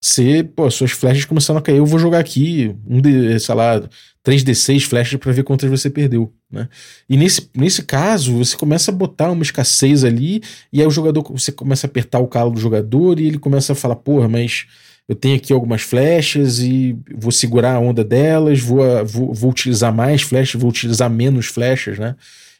[0.00, 3.82] você, pô, suas flechas começaram a cair, eu vou jogar aqui um de, sei lá,
[4.24, 6.66] 3d6 flechas para ver quantas você perdeu, né?
[7.08, 11.22] E nesse, nesse caso, você começa a botar uma escassez ali, e aí o jogador,
[11.30, 14.66] você começa a apertar o calo do jogador e ele começa a falar, porra, mas
[15.10, 19.92] eu tenho aqui algumas flechas e vou segurar a onda delas, vou, vou, vou utilizar
[19.92, 22.14] mais flechas, vou utilizar menos flechas, né?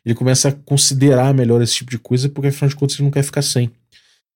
[0.05, 3.13] Ele começa a considerar melhor esse tipo de coisa, porque afinal de contas ele não
[3.13, 3.71] quer ficar sem.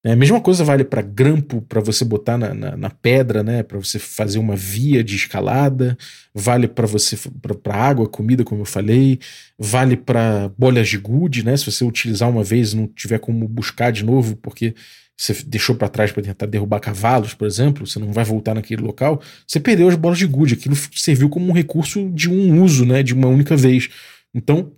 [0.04, 3.64] É, a mesma coisa vale para grampo, para você botar na, na, na pedra, né?
[3.64, 5.98] Para você fazer uma via de escalada,
[6.32, 9.18] vale para você para água, comida, como eu falei,
[9.58, 11.56] vale para bolhas de gude, né?
[11.56, 14.72] Se você utilizar uma vez e não tiver como buscar de novo, porque
[15.16, 18.82] você deixou para trás para tentar derrubar cavalos, por exemplo, você não vai voltar naquele
[18.82, 20.54] local, você perdeu as bolas de gude.
[20.54, 23.88] Aquilo serviu como um recurso de um uso, né, de uma única vez.
[24.34, 24.72] Então,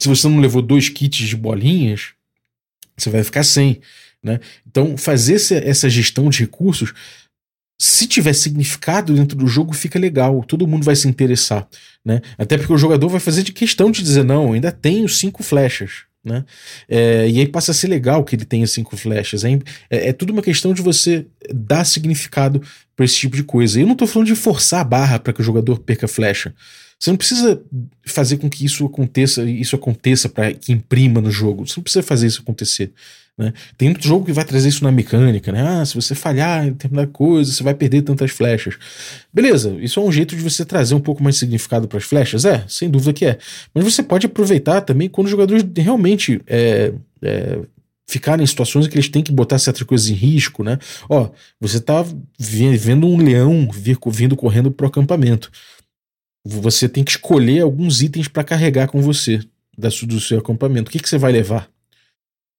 [0.00, 2.12] se você não levou dois kits de bolinhas,
[2.96, 3.80] você vai ficar sem.
[4.22, 4.40] Né?
[4.66, 6.94] Então, fazer essa gestão de recursos,
[7.78, 10.44] se tiver significado dentro do jogo, fica legal.
[10.44, 11.68] Todo mundo vai se interessar.
[12.04, 12.20] Né?
[12.38, 16.04] Até porque o jogador vai fazer de questão de dizer: não, ainda tenho cinco flechas.
[16.24, 16.44] Né?
[16.88, 19.44] É, e aí passa a ser legal que ele tenha cinco flechas.
[19.44, 19.52] É,
[19.90, 22.62] é, é tudo uma questão de você dar significado
[22.96, 23.78] para esse tipo de coisa.
[23.78, 26.54] Eu não estou falando de forçar a barra para que o jogador perca flecha.
[27.04, 27.60] Você não precisa
[28.06, 31.66] fazer com que isso aconteça, isso aconteça para que imprima no jogo.
[31.66, 32.92] Você não precisa fazer isso acontecer.
[33.36, 33.52] Né?
[33.76, 35.60] Tem muito jogo que vai trazer isso na mecânica, né?
[35.60, 38.76] Ah, se você falhar em determinada coisa, você vai perder tantas flechas.
[39.30, 42.04] Beleza, isso é um jeito de você trazer um pouco mais de significado para as
[42.04, 42.46] flechas?
[42.46, 43.36] É, sem dúvida que é.
[43.74, 46.90] Mas você pode aproveitar também quando os jogadores realmente é,
[47.20, 47.58] é,
[48.06, 50.78] ficarem em situações em que eles têm que botar certas coisas em risco, né?
[51.06, 51.28] Ó,
[51.60, 52.02] você tá
[52.38, 55.50] vendo um leão vir, vindo correndo pro acampamento.
[56.44, 59.40] Você tem que escolher alguns itens para carregar com você
[59.76, 60.88] do seu acampamento.
[60.88, 61.68] O que, que você vai levar?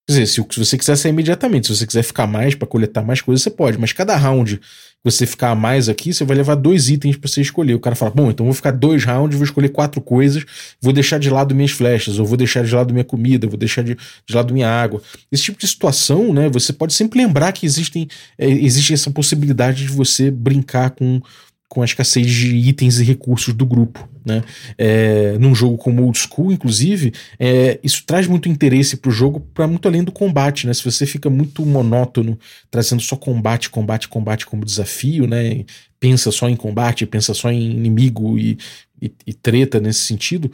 [0.07, 3.21] Quer dizer, se você quiser sair imediatamente, se você quiser ficar mais para coletar mais
[3.21, 3.79] coisas, você pode.
[3.79, 4.63] Mas cada round que
[5.03, 7.73] você ficar mais aqui, você vai levar dois itens para você escolher.
[7.73, 10.45] O cara fala: Bom, então vou ficar dois rounds, vou escolher quatro coisas,
[10.79, 13.83] vou deixar de lado minhas flechas, ou vou deixar de lado minha comida, vou deixar
[13.83, 15.01] de, de lado minha água.
[15.31, 16.49] Esse tipo de situação, né?
[16.49, 21.19] Você pode sempre lembrar que existem, é, existe essa possibilidade de você brincar com
[21.67, 24.07] com a escassez de itens e recursos do grupo.
[24.25, 24.43] Né?
[24.77, 29.39] É, num jogo como Old School, inclusive, é, isso traz muito interesse para o jogo
[29.53, 30.67] para muito além do combate.
[30.67, 30.73] Né?
[30.73, 32.37] Se você fica muito monótono,
[32.69, 35.65] trazendo só combate, combate, combate como desafio, né?
[35.99, 38.57] pensa só em combate, pensa só em inimigo e,
[39.01, 40.51] e, e treta nesse sentido,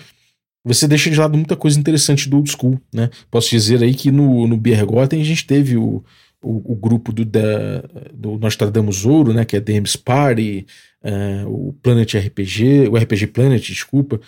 [0.63, 2.80] você deixa de lado muita coisa interessante do Old School.
[2.93, 3.10] Né?
[3.30, 6.04] Posso dizer aí que no, no Biergoten a gente teve o,
[6.41, 9.45] o, o grupo do, da, do Nostradamus Ouro, né?
[9.45, 10.65] que é Dames Party,
[11.04, 14.19] uh, o Planet RPG, o RPG Planet, desculpa,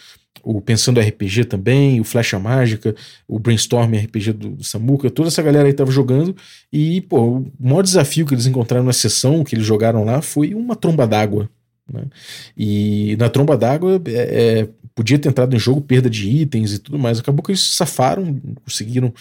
[0.44, 2.94] o Pensando RPG também, o Flecha Mágica,
[3.28, 6.36] o Brainstorm RPG do, do Samuka, toda essa galera aí tava jogando
[6.72, 10.54] e, pô, o maior desafio que eles encontraram na sessão que eles jogaram lá foi
[10.54, 11.50] uma tromba d'água.
[11.92, 12.04] Né?
[12.58, 16.80] E na tromba d'água é, é, podia ter entrado em jogo perda de itens e
[16.80, 17.20] tudo mais.
[17.20, 19.14] Acabou que eles safaram, conseguiram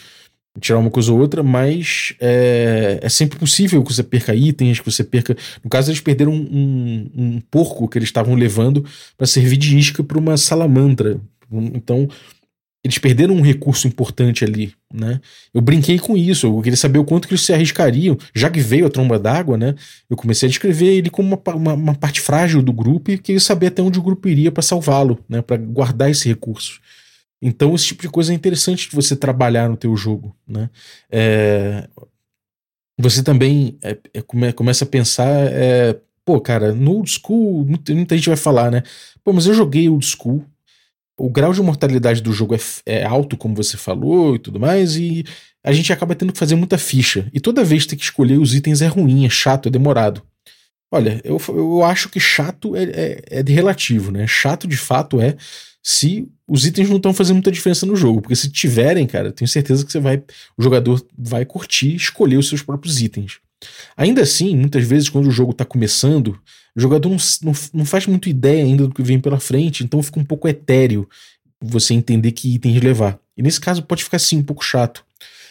[0.60, 4.90] tirar uma coisa ou outra, mas é, é, sempre possível que você perca itens, que
[4.90, 5.36] você perca.
[5.64, 8.84] No caso, eles perderam um, um, um porco que eles estavam levando
[9.16, 11.20] para servir de isca para uma salamandra.
[11.50, 12.08] Então,
[12.84, 15.20] eles perderam um recurso importante ali, né?
[15.54, 18.60] Eu brinquei com isso, eu queria saber o quanto que eles se arriscariam, já que
[18.60, 19.74] veio a tromba d'água, né?
[20.10, 23.40] Eu comecei a descrever ele como uma, uma, uma, parte frágil do grupo e queria
[23.40, 25.40] saber até onde o grupo iria para salvá-lo, né?
[25.40, 26.80] Para guardar esse recurso.
[27.42, 30.70] Então esse tipo de coisa é interessante de você trabalhar no teu jogo, né?
[31.10, 31.88] É,
[32.96, 37.92] você também é, é, come, começa a pensar, é, pô, cara, no old school, muita,
[37.92, 38.84] muita gente vai falar, né?
[39.24, 40.44] Pô, mas eu joguei old school,
[41.18, 44.96] o grau de mortalidade do jogo é, é, alto, como você falou e tudo mais,
[44.96, 45.24] e
[45.64, 47.28] a gente acaba tendo que fazer muita ficha.
[47.32, 50.22] E toda vez ter que escolher os itens é ruim, é chato, é demorado.
[50.92, 54.26] Olha, eu, eu acho que chato é, é, é de relativo, né?
[54.26, 55.36] Chato de fato é
[55.82, 58.22] se os itens não estão fazendo muita diferença no jogo.
[58.22, 60.22] Porque se tiverem, cara, tenho certeza que você vai.
[60.56, 63.40] O jogador vai curtir escolher os seus próprios itens.
[63.96, 66.38] Ainda assim, muitas vezes, quando o jogo está começando,
[66.74, 70.02] o jogador não, não, não, faz muito ideia ainda do que vem pela frente, então
[70.02, 71.08] fica um pouco etéreo
[71.60, 73.18] você entender que itens levar.
[73.36, 75.04] E nesse caso pode ficar sim um pouco chato.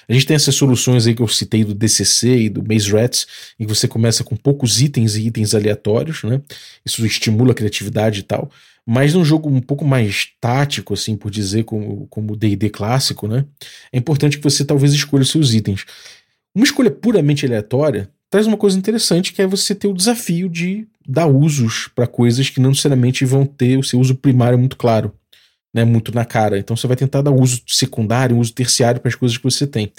[0.09, 3.27] A gente tem essas soluções aí que eu citei do DCC e do Maze Rats,
[3.59, 6.41] em que você começa com poucos itens e itens aleatórios, né?
[6.85, 8.51] Isso estimula a criatividade e tal.
[8.87, 13.45] Mas num jogo um pouco mais tático, assim, por dizer, como o D&D clássico, né?
[13.91, 15.85] É importante que você talvez escolha os seus itens.
[16.55, 20.87] Uma escolha puramente aleatória traz uma coisa interessante que é você ter o desafio de
[21.07, 25.13] dar usos para coisas que não necessariamente vão ter o seu uso primário muito claro,
[25.73, 26.57] né, muito na cara.
[26.57, 29.91] Então você vai tentar dar uso secundário, uso terciário para as coisas que você tem.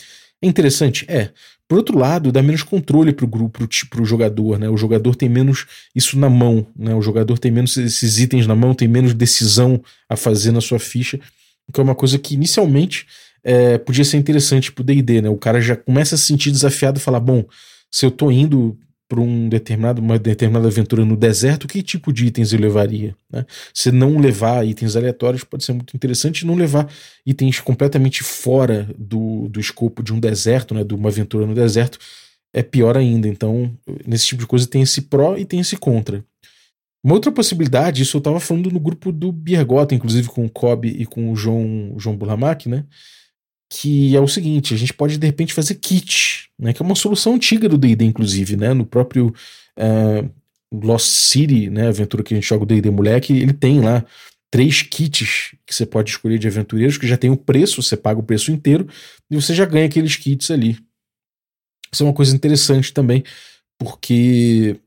[0.42, 1.04] É interessante?
[1.08, 1.30] É.
[1.72, 4.68] Por outro lado, dá menos controle para o grupo, para o jogador, né?
[4.68, 6.94] O jogador tem menos isso na mão, né?
[6.94, 10.78] O jogador tem menos esses itens na mão, tem menos decisão a fazer na sua
[10.78, 11.18] ficha,
[11.72, 13.06] que é uma coisa que inicialmente
[13.42, 15.30] é, podia ser interessante pro D&D, né?
[15.30, 17.42] O cara já começa a se sentir desafiado e falar, bom,
[17.90, 18.76] se eu tô indo
[19.12, 23.14] para um determinado, uma determinada aventura no deserto, que tipo de itens eu levaria?
[23.30, 23.44] Né?
[23.74, 26.90] Se não levar itens aleatórios pode ser muito interessante, não levar
[27.26, 30.82] itens completamente fora do, do escopo de um deserto, né?
[30.82, 31.98] de uma aventura no deserto,
[32.54, 33.28] é pior ainda.
[33.28, 36.24] Então, nesse tipo de coisa tem esse pró e tem esse contra.
[37.04, 40.88] Uma outra possibilidade, isso eu estava falando no grupo do Biergota, inclusive com o Kobe
[40.88, 42.86] e com o João, João Burlamac, né?
[43.74, 46.94] Que é o seguinte, a gente pode de repente fazer kit, né, que é uma
[46.94, 49.34] solução antiga do D&D inclusive, né, no próprio
[49.78, 50.30] uh,
[50.70, 54.04] Lost City, né, aventura que a gente joga o D&D moleque, ele tem lá
[54.50, 58.20] três kits que você pode escolher de aventureiros que já tem o preço, você paga
[58.20, 58.86] o preço inteiro
[59.30, 60.78] e você já ganha aqueles kits ali.
[61.90, 63.24] Isso é uma coisa interessante também,
[63.78, 64.78] porque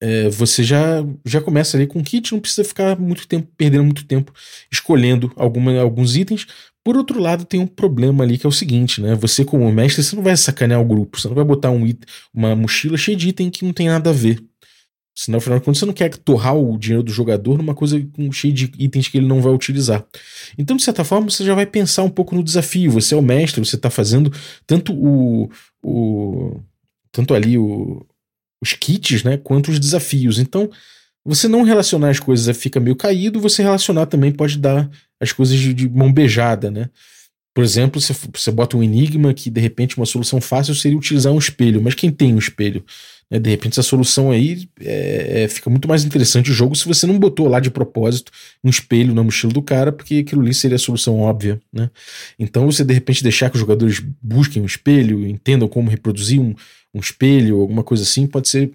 [0.00, 4.04] é, você já, já começa ali com kit, não precisa ficar muito tempo, perdendo muito
[4.04, 4.32] tempo
[4.70, 6.46] escolhendo alguma, alguns itens.
[6.84, 9.14] Por outro lado, tem um problema ali que é o seguinte, né?
[9.16, 12.08] Você, como mestre, você não vai sacanear o grupo, você não vai botar um item,
[12.32, 14.42] uma mochila cheia de item que não tem nada a ver.
[15.14, 18.30] Senão, afinal de contas, você não quer torrar o dinheiro do jogador numa coisa com,
[18.30, 20.06] cheia de itens que ele não vai utilizar.
[20.56, 22.92] Então, de certa forma, você já vai pensar um pouco no desafio.
[22.92, 24.32] Você é o mestre, você está fazendo
[24.64, 25.50] tanto o,
[25.82, 26.60] o.
[27.10, 28.06] tanto ali o,
[28.62, 29.36] os kits, né?
[29.36, 30.38] Quanto os desafios.
[30.38, 30.70] Então,
[31.24, 34.90] você não relacionar as coisas fica meio caído, você relacionar também pode dar
[35.20, 36.88] as coisas de, de mão beijada, né?
[37.54, 41.32] Por exemplo, você, você bota um enigma que de repente uma solução fácil seria utilizar
[41.32, 42.84] um espelho, mas quem tem um espelho?
[43.30, 43.38] Né?
[43.38, 47.06] De repente essa solução aí é, é, fica muito mais interessante o jogo se você
[47.06, 50.76] não botou lá de propósito um espelho na mochila do cara, porque aquilo ali seria
[50.76, 51.90] a solução óbvia, né?
[52.38, 56.54] Então você de repente deixar que os jogadores busquem um espelho, entendam como reproduzir um,
[56.94, 58.72] um espelho, alguma coisa assim, pode ser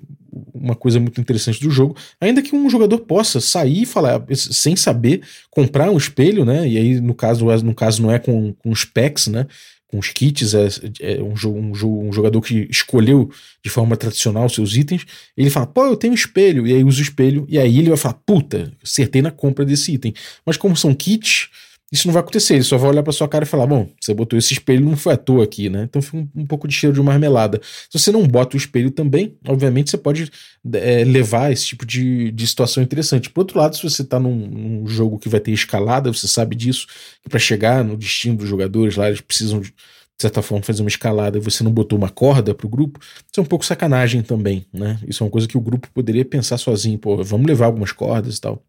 [0.53, 1.95] uma coisa muito interessante do jogo.
[2.19, 6.67] Ainda que um jogador possa sair e falar, sem saber, comprar um espelho, né?
[6.67, 9.45] E aí, no caso, no caso não é com, com os packs, né?
[9.93, 10.67] Com os kits, é,
[11.01, 13.29] é um, um, um, jogador que escolheu
[13.63, 15.05] de forma tradicional seus itens.
[15.37, 17.89] Ele fala, pô, eu tenho um espelho, e aí usa o espelho, e aí ele
[17.89, 20.11] vai falar, puta, acertei na compra desse item.
[20.43, 21.47] Mas como são kits
[21.93, 24.15] isso não vai acontecer, ele só vai olhar para sua cara e falar: bom, você
[24.15, 25.83] botou esse espelho, não foi à toa aqui, né?
[25.83, 27.61] Então fica um, um pouco de cheiro de marmelada.
[27.87, 30.31] Se você não bota o espelho também, obviamente você pode
[30.73, 33.29] é, levar esse tipo de, de situação interessante.
[33.29, 36.55] Por outro lado, se você tá num, num jogo que vai ter escalada, você sabe
[36.55, 36.87] disso,
[37.21, 39.75] que para chegar no destino dos jogadores lá, eles precisam de, de
[40.19, 43.41] certa forma, fazer uma escalada e você não botou uma corda pro grupo, isso é
[43.41, 44.99] um pouco sacanagem também, né?
[45.07, 48.37] Isso é uma coisa que o grupo poderia pensar sozinho, pô, vamos levar algumas cordas
[48.37, 48.63] e tal.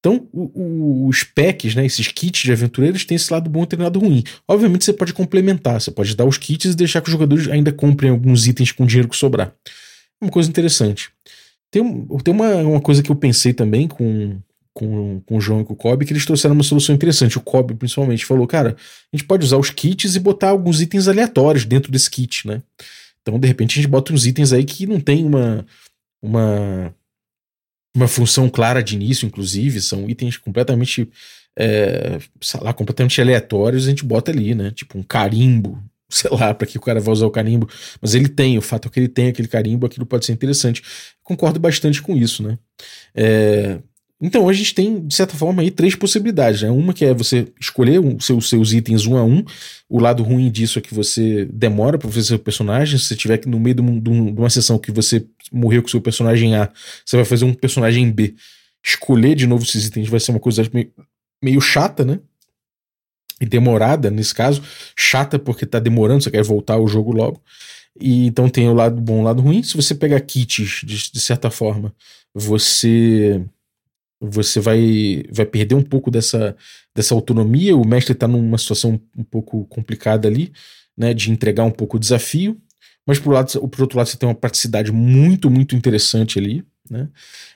[0.00, 3.66] Então, o, o, os packs, né, esses kits de aventureiros, têm esse lado bom e
[3.66, 4.24] tem lado ruim.
[4.48, 7.70] Obviamente, você pode complementar, você pode dar os kits e deixar que os jogadores ainda
[7.70, 9.54] comprem alguns itens com dinheiro que sobrar.
[10.20, 11.10] Uma coisa interessante.
[11.70, 11.82] Tem,
[12.24, 14.40] tem uma, uma coisa que eu pensei também com,
[14.72, 17.38] com, com o João e com o Kobe, que eles trouxeram uma solução interessante.
[17.38, 18.76] O Kobe, principalmente, falou: cara,
[19.12, 22.62] a gente pode usar os kits e botar alguns itens aleatórios dentro desse kit, né?
[23.22, 25.64] Então, de repente, a gente bota uns itens aí que não tem uma.
[26.22, 26.94] uma
[27.94, 31.08] uma função clara de início, inclusive, são itens completamente
[31.58, 34.70] é, sei lá, completamente aleatórios, a gente bota ali, né?
[34.70, 37.68] Tipo um carimbo, sei lá, para que o cara vai usar o carimbo,
[38.00, 40.82] mas ele tem, o fato é que ele tem aquele carimbo, aquilo pode ser interessante.
[41.22, 42.58] Concordo bastante com isso, né?
[43.14, 43.80] É,
[44.20, 46.60] então a gente tem, de certa forma, aí três possibilidades.
[46.60, 46.70] Né?
[46.70, 49.42] Uma que é você escolher os seus, seus itens um a um.
[49.88, 52.98] O lado ruim disso é que você demora para fazer seu personagem.
[52.98, 56.02] Se você tiver no meio de, um, de, uma sessão que você morreu com seu
[56.02, 56.70] personagem A,
[57.04, 58.34] você vai fazer um personagem B.
[58.84, 60.92] Escolher de novo esses itens vai ser uma coisa meio,
[61.42, 62.20] meio chata, né?
[63.40, 64.62] E demorada, nesse caso.
[64.94, 67.42] Chata porque tá demorando, você quer voltar o jogo logo.
[67.98, 69.62] E então tem o lado bom e o lado ruim.
[69.62, 71.94] Se você pegar kits, de, de certa forma,
[72.34, 73.42] você
[74.20, 76.54] você vai, vai perder um pouco dessa,
[76.94, 77.76] dessa autonomia.
[77.76, 80.52] O mestre está numa situação um pouco complicada ali,
[80.96, 82.60] né, de entregar um pouco o desafio.
[83.06, 86.62] Mas por, lado, por outro lado, você tem uma praticidade muito, muito interessante ali.
[86.88, 87.08] Né?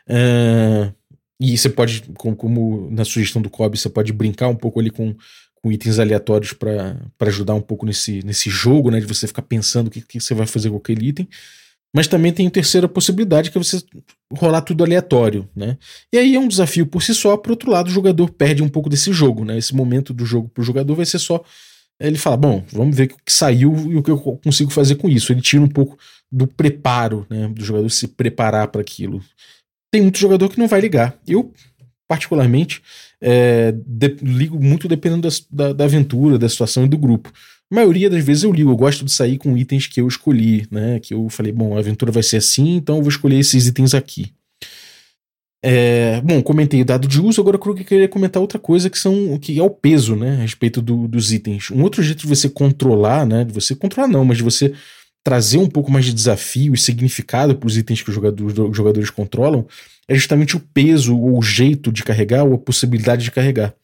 [0.08, 0.94] Uh,
[1.38, 4.90] e você pode, como, como, na sugestão do Kobe, você pode brincar um pouco ali
[4.90, 5.14] com,
[5.56, 9.00] com itens aleatórios para ajudar um pouco nesse, nesse jogo, né?
[9.00, 11.28] De você ficar pensando o que, que você vai fazer com aquele item.
[11.94, 13.80] Mas também tem a terceira possibilidade, que é você
[14.36, 15.78] rolar tudo aleatório, né?
[16.12, 18.68] E aí é um desafio por si só, por outro lado, o jogador perde um
[18.68, 19.56] pouco desse jogo, né?
[19.56, 21.40] Esse momento do jogo pro jogador vai ser só.
[22.00, 25.08] Ele fala, bom, vamos ver o que saiu e o que eu consigo fazer com
[25.08, 25.32] isso.
[25.32, 25.96] Ele tira um pouco
[26.30, 27.46] do preparo, né?
[27.46, 29.22] Do jogador se preparar para aquilo.
[29.92, 31.16] Tem muito jogador que não vai ligar.
[31.24, 31.52] Eu,
[32.08, 32.82] particularmente,
[33.20, 37.32] é, de, ligo muito dependendo da, da, da aventura, da situação e do grupo.
[37.72, 40.66] A maioria das vezes eu ligo, eu gosto de sair com itens que eu escolhi,
[40.70, 41.00] né?
[41.00, 43.94] Que eu falei, bom, a aventura vai ser assim, então eu vou escolher esses itens
[43.94, 44.32] aqui.
[45.66, 49.38] É, bom, comentei o dado de uso, agora eu queria comentar outra coisa que são
[49.38, 51.70] que é o peso, né, a respeito do, dos itens.
[51.70, 54.74] Um outro jeito de você controlar, né, de você controlar não, mas de você
[55.24, 58.76] trazer um pouco mais de desafio e significado para os itens que os jogadores, os
[58.76, 59.66] jogadores controlam
[60.06, 63.74] é justamente o peso ou o jeito de carregar ou a possibilidade de carregar.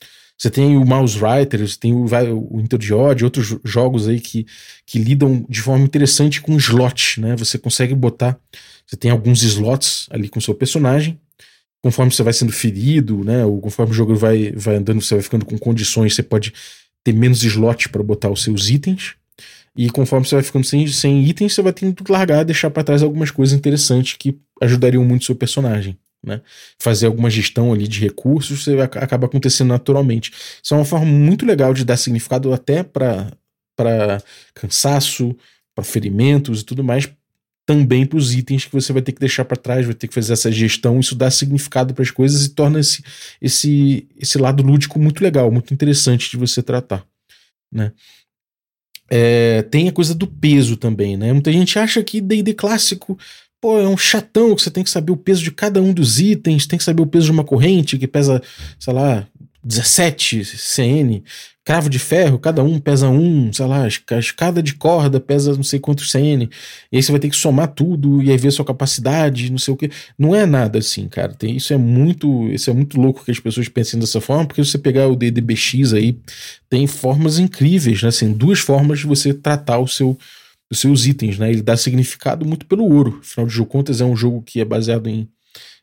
[0.40, 2.07] Você tem o Mouse Writer, você tem o,
[2.50, 4.46] o Interdiode, outros jogos aí que,
[4.87, 7.37] que lidam de forma interessante com slot, né?
[7.37, 8.40] Você consegue botar,
[8.87, 11.20] você tem alguns slots ali com o seu personagem,
[11.83, 13.44] conforme você vai sendo ferido, né?
[13.44, 16.55] Ou conforme o jogo vai, vai andando, você vai ficando com condições, você pode
[17.05, 19.16] ter menos slot para botar os seus itens.
[19.76, 22.83] E conforme você vai ficando sem, sem itens, você vai tendo que largar, deixar para
[22.83, 26.40] trás algumas coisas interessantes que ajudariam muito o seu personagem né?
[26.78, 30.33] Fazer alguma gestão ali de recursos, você acaba acontecendo naturalmente.
[30.62, 33.33] Isso é uma forma muito legal de dar significado até para
[34.54, 35.37] cansaço,
[35.74, 37.11] para ferimentos e tudo mais,
[37.66, 40.14] também para os itens que você vai ter que deixar para trás, vai ter que
[40.14, 40.98] fazer essa gestão.
[41.00, 43.02] Isso dá significado para as coisas e torna esse,
[43.40, 47.06] esse, esse lado lúdico muito legal, muito interessante de você tratar,
[47.72, 47.92] né?
[49.12, 51.33] É, tem a coisa do peso também, né?
[51.33, 53.18] Muita gente acha que D&D clássico
[53.61, 56.18] pô, é um chatão que você tem que saber o peso de cada um dos
[56.18, 58.42] itens, tem que saber o peso de uma corrente que pesa,
[58.79, 59.27] sei lá,
[59.62, 61.23] 17 CN,
[61.62, 65.62] cravo de ferro, cada um pesa um, sei lá, a escada de corda pesa não
[65.62, 66.49] sei quantos CN,
[66.90, 69.75] e aí você vai ter que somar tudo e aí ver sua capacidade, não sei
[69.75, 69.90] o que.
[70.18, 71.35] Não é nada assim, cara.
[71.35, 74.64] Tem, isso é muito, isso é muito louco que as pessoas pensem dessa forma, porque
[74.64, 76.18] se você pegar o DDBX aí,
[76.68, 78.09] tem formas incríveis, né?
[78.09, 80.16] Assim, duas formas de você tratar o seu
[80.70, 81.50] os seus itens, né?
[81.50, 83.18] Ele dá significado muito pelo ouro.
[83.20, 85.28] Afinal de contas, é um jogo que é baseado em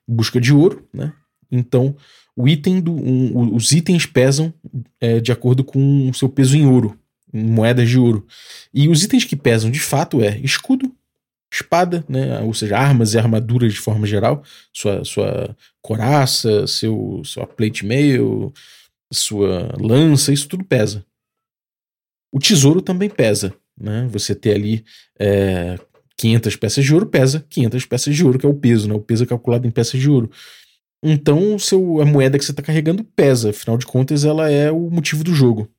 [0.07, 1.13] busca de ouro, né?
[1.51, 1.95] Então,
[2.35, 4.53] o item do, um, os itens pesam
[5.01, 6.97] é, de acordo com o seu peso em ouro,
[7.33, 8.25] em moedas de ouro.
[8.73, 10.95] E os itens que pesam de fato é escudo,
[11.51, 12.39] espada, né?
[12.41, 18.53] Ou seja, armas e armaduras de forma geral, sua, sua coraça, seu, sua plate mail,
[19.11, 21.05] sua lança, isso tudo pesa.
[22.31, 23.53] O tesouro também pesa.
[23.79, 24.07] Né?
[24.11, 24.83] Você ter ali
[25.19, 25.77] é,
[26.17, 28.95] 500 peças de ouro pesa 500 peças de ouro, que é o peso, né?
[28.95, 30.29] o peso é calculado em peças de ouro.
[31.03, 34.89] Então seu, a moeda que você está carregando pesa, afinal de contas ela é o
[34.89, 35.69] motivo do jogo.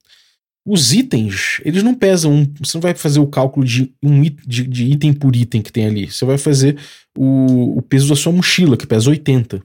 [0.64, 4.84] Os itens, eles não pesam, você não vai fazer o cálculo de, um, de, de
[4.84, 6.78] item por item que tem ali, você vai fazer
[7.16, 9.62] o, o peso da sua mochila, que pesa 80.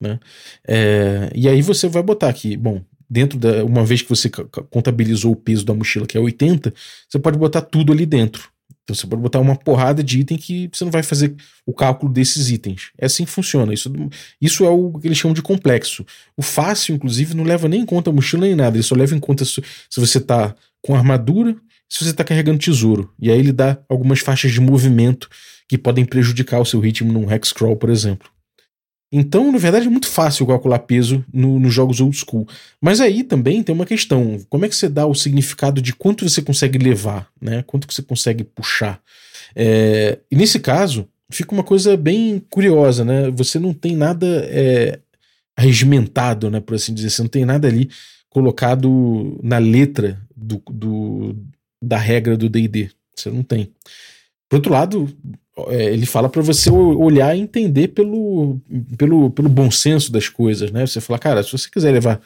[0.00, 0.18] Né?
[0.66, 3.64] É, e aí você vai botar aqui, bom, dentro da.
[3.64, 4.28] Uma vez que você
[4.70, 6.72] contabilizou o peso da mochila, que é 80,
[7.08, 8.48] você pode botar tudo ali dentro.
[8.84, 11.34] Então você pode botar uma porrada de item que você não vai fazer
[11.66, 12.92] o cálculo desses itens.
[12.96, 13.74] É assim que funciona.
[13.74, 13.92] Isso,
[14.40, 16.06] isso é o que eles chamam de complexo.
[16.36, 18.76] O fácil, inclusive, não leva nem em conta a mochila nem nada.
[18.76, 21.56] Ele só leva em conta se, se você está com armadura
[21.88, 23.12] se você está carregando tesouro.
[23.18, 25.28] E aí ele dá algumas faixas de movimento
[25.68, 28.28] que podem prejudicar o seu ritmo num hexcrawl, por exemplo.
[29.18, 32.46] Então, na verdade, é muito fácil calcular peso no, nos jogos old school.
[32.78, 36.28] Mas aí também tem uma questão: como é que você dá o significado de quanto
[36.28, 37.64] você consegue levar, né?
[37.66, 39.00] Quanto que você consegue puxar?
[39.54, 43.30] É, e nesse caso, fica uma coisa bem curiosa, né?
[43.30, 44.98] Você não tem nada é,
[45.58, 46.60] regimentado, né?
[46.60, 47.88] Por assim dizer, você não tem nada ali
[48.28, 51.34] colocado na letra do, do
[51.82, 52.90] da regra do D&D.
[53.16, 53.72] Você não tem.
[54.46, 55.08] Por outro lado,
[55.68, 58.60] ele fala para você olhar e entender pelo,
[58.98, 60.86] pelo, pelo bom senso das coisas, né?
[60.86, 62.20] Você fala, cara, se você quiser levar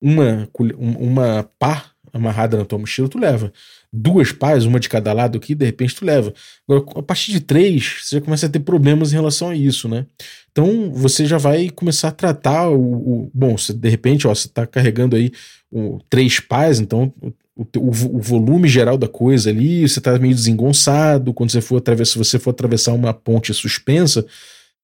[0.00, 0.48] uma,
[0.78, 3.52] uma pá amarrada na tua mochila, tu leva.
[3.92, 6.32] Duas pás, uma de cada lado aqui, de repente tu leva.
[6.68, 9.88] Agora, a partir de três, você já começa a ter problemas em relação a isso,
[9.88, 10.06] né?
[10.50, 12.80] Então, você já vai começar a tratar o...
[12.80, 15.30] o bom, você, de repente, ó, você tá carregando aí
[15.70, 17.12] o, três pás, então
[17.56, 21.78] o, o, o, volume geral da coisa ali, você tá meio desengonçado, quando você for
[21.78, 24.26] atravessar, se você for atravessar uma ponte suspensa,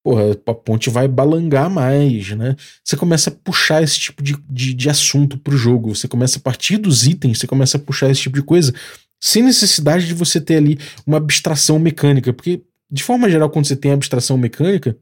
[0.02, 2.56] porra, a ponte vai balangar mais, né?
[2.82, 5.94] Você começa a puxar esse tipo de, de, de assunto pro jogo.
[5.94, 8.72] Você começa a partir dos itens, você começa a puxar esse tipo de coisa,
[9.20, 12.32] sem necessidade de você ter ali uma abstração mecânica.
[12.32, 14.96] Porque, de forma geral, quando você tem abstração mecânica,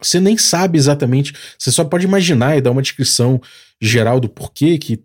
[0.00, 3.42] você nem sabe exatamente, você só pode imaginar e dar uma descrição
[3.80, 5.02] geral do porquê que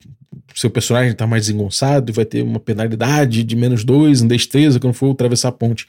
[0.56, 4.80] seu personagem está mais desengonçado e vai ter uma penalidade de menos dois em destreza
[4.80, 5.86] quando for atravessar a ponte.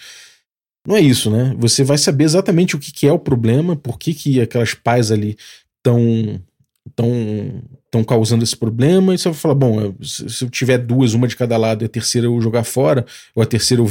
[0.86, 1.54] Não é isso, né?
[1.58, 5.10] Você vai saber exatamente o que, que é o problema, por que, que aquelas pais
[5.10, 5.36] ali
[5.78, 6.40] estão
[6.94, 11.28] tão, tão causando esse problema, e você vai falar: bom, se eu tiver duas, uma
[11.28, 13.88] de cada lado, e a terceira eu jogar fora, ou a terceira eu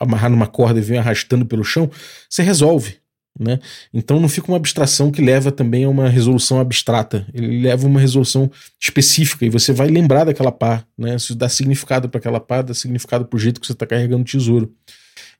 [0.00, 1.90] amarrar numa corda e vir arrastando pelo chão,
[2.28, 2.96] você resolve.
[3.38, 3.58] Né?
[3.92, 7.98] Então não fica uma abstração que leva também a uma resolução abstrata, ele leva uma
[7.98, 8.48] resolução
[8.80, 11.16] específica e você vai lembrar daquela pá, né?
[11.16, 14.22] Isso dá significado para aquela pá, dá significado para o jeito que você está carregando
[14.22, 14.72] o tesouro.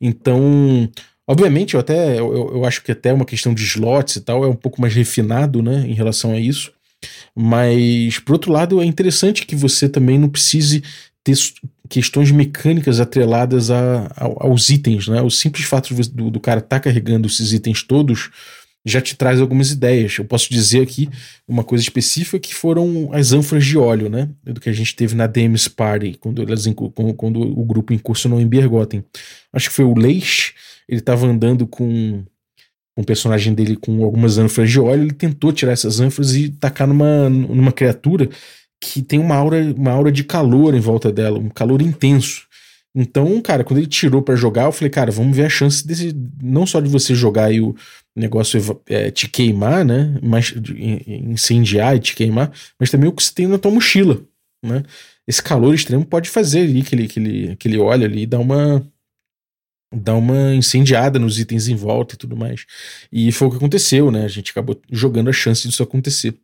[0.00, 0.90] Então,
[1.24, 4.48] obviamente, eu até eu, eu, acho que até uma questão de slots e tal é
[4.48, 6.72] um pouco mais refinado, né, em relação a isso.
[7.34, 10.82] Mas, por outro lado, é interessante que você também não precise
[11.22, 11.34] ter
[11.88, 15.20] questões mecânicas atreladas a, a, aos itens, né?
[15.22, 18.30] O simples fato do, do cara estar tá carregando esses itens todos
[18.86, 20.18] já te traz algumas ideias.
[20.18, 21.08] Eu posso dizer aqui
[21.48, 24.28] uma coisa específica que foram as ânforas de óleo, né?
[24.42, 28.46] Do que a gente teve na Demis Party, quando, elas, quando o grupo incursionou em
[28.46, 29.02] Bergotten.
[29.52, 30.52] Acho que foi o Leish,
[30.86, 32.24] ele estava andando com,
[32.96, 36.86] o personagem dele com algumas ânforas de óleo, ele tentou tirar essas ânforas e tacar
[36.86, 38.28] numa, numa criatura
[38.84, 42.46] que tem uma aura, uma aura de calor em volta dela, um calor intenso.
[42.94, 46.14] Então, cara, quando ele tirou para jogar, eu falei, cara, vamos ver a chance desse,
[46.40, 47.74] não só de você jogar e o
[48.14, 50.16] negócio é, te queimar, né?
[50.22, 50.54] Mas
[51.06, 54.20] incendiar e te queimar, mas também o que você tem na tua mochila,
[54.62, 54.84] né?
[55.26, 58.86] Esse calor extremo pode fazer ali aquele, aquele, aquele óleo ali dar uma
[59.92, 62.64] dar uma incendiada nos itens em volta e tudo mais.
[63.12, 64.24] E foi o que aconteceu, né?
[64.24, 66.34] A gente acabou jogando a chance disso acontecer.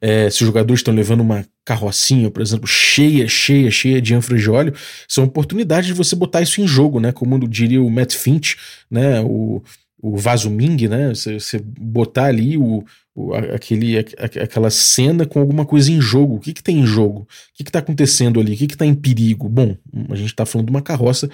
[0.00, 4.42] É, se os jogadores estão levando uma carrocinha, por exemplo, cheia, cheia, cheia de ânforas
[4.42, 4.74] de óleo,
[5.08, 7.12] são oportunidades de você botar isso em jogo, né?
[7.12, 8.56] Como diria o Matt Finch,
[8.90, 9.20] né?
[9.20, 9.62] O,
[10.02, 11.08] o Vaso Ming, né?
[11.10, 12.84] Você, você botar ali o,
[13.14, 16.36] o, aquele, aquela cena com alguma coisa em jogo.
[16.36, 17.20] O que, que tem em jogo?
[17.20, 18.54] O que está acontecendo ali?
[18.54, 19.48] O que está em perigo?
[19.48, 19.76] Bom,
[20.10, 21.30] a gente está falando de uma carroça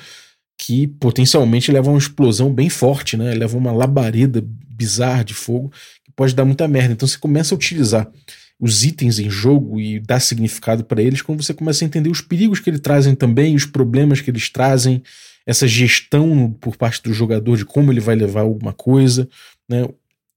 [0.59, 3.35] que potencialmente leva a uma explosão bem forte, né?
[3.35, 5.71] Leva uma labareda bizarra de fogo
[6.05, 6.93] que pode dar muita merda.
[6.93, 8.11] Então você começa a utilizar
[8.59, 12.23] os itens em jogo e dar significado para eles quando você começa a entender os
[12.23, 15.03] perigos que eles trazem também, os problemas que eles trazem,
[15.45, 19.29] essa gestão por parte do jogador de como ele vai levar alguma coisa,
[19.69, 19.87] né?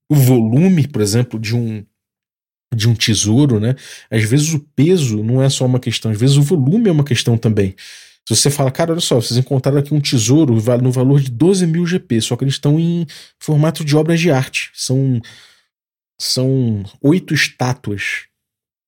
[0.08, 1.84] O volume, por exemplo, de um
[2.72, 3.74] de um tesouro, né?
[4.08, 7.02] Às vezes o peso não é só uma questão, às vezes o volume é uma
[7.02, 7.74] questão também.
[8.28, 11.66] Se você fala, cara, olha só, vocês encontraram aqui um tesouro no valor de 12
[11.66, 13.06] mil GP, só que eles estão em
[13.38, 14.70] formato de obras de arte.
[14.74, 15.20] São,
[16.18, 18.30] são oito estátuas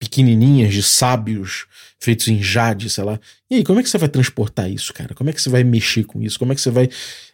[0.02, 1.66] pequenininhas de sábios
[2.00, 3.20] feitos em jade, sei lá.
[3.48, 5.14] E aí, como é que você vai transportar isso, cara?
[5.14, 6.38] Como é que você vai mexer com isso?
[6.38, 6.88] Como é que você vai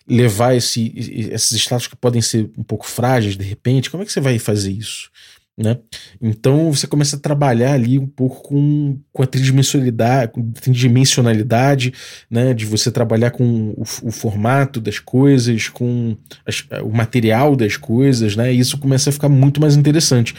[0.06, 3.90] levar esse, esses estátuas que podem ser um pouco frágeis de repente?
[3.90, 5.10] Como é que você vai fazer isso?
[5.60, 5.76] Né?
[6.22, 11.92] Então você começa a trabalhar ali um pouco com, com a tridimensionalidade, com tridimensionalidade
[12.30, 12.54] né?
[12.54, 18.36] de você trabalhar com o, o formato das coisas, com as, o material das coisas,
[18.36, 18.54] né?
[18.54, 20.32] E isso começa a ficar muito mais interessante.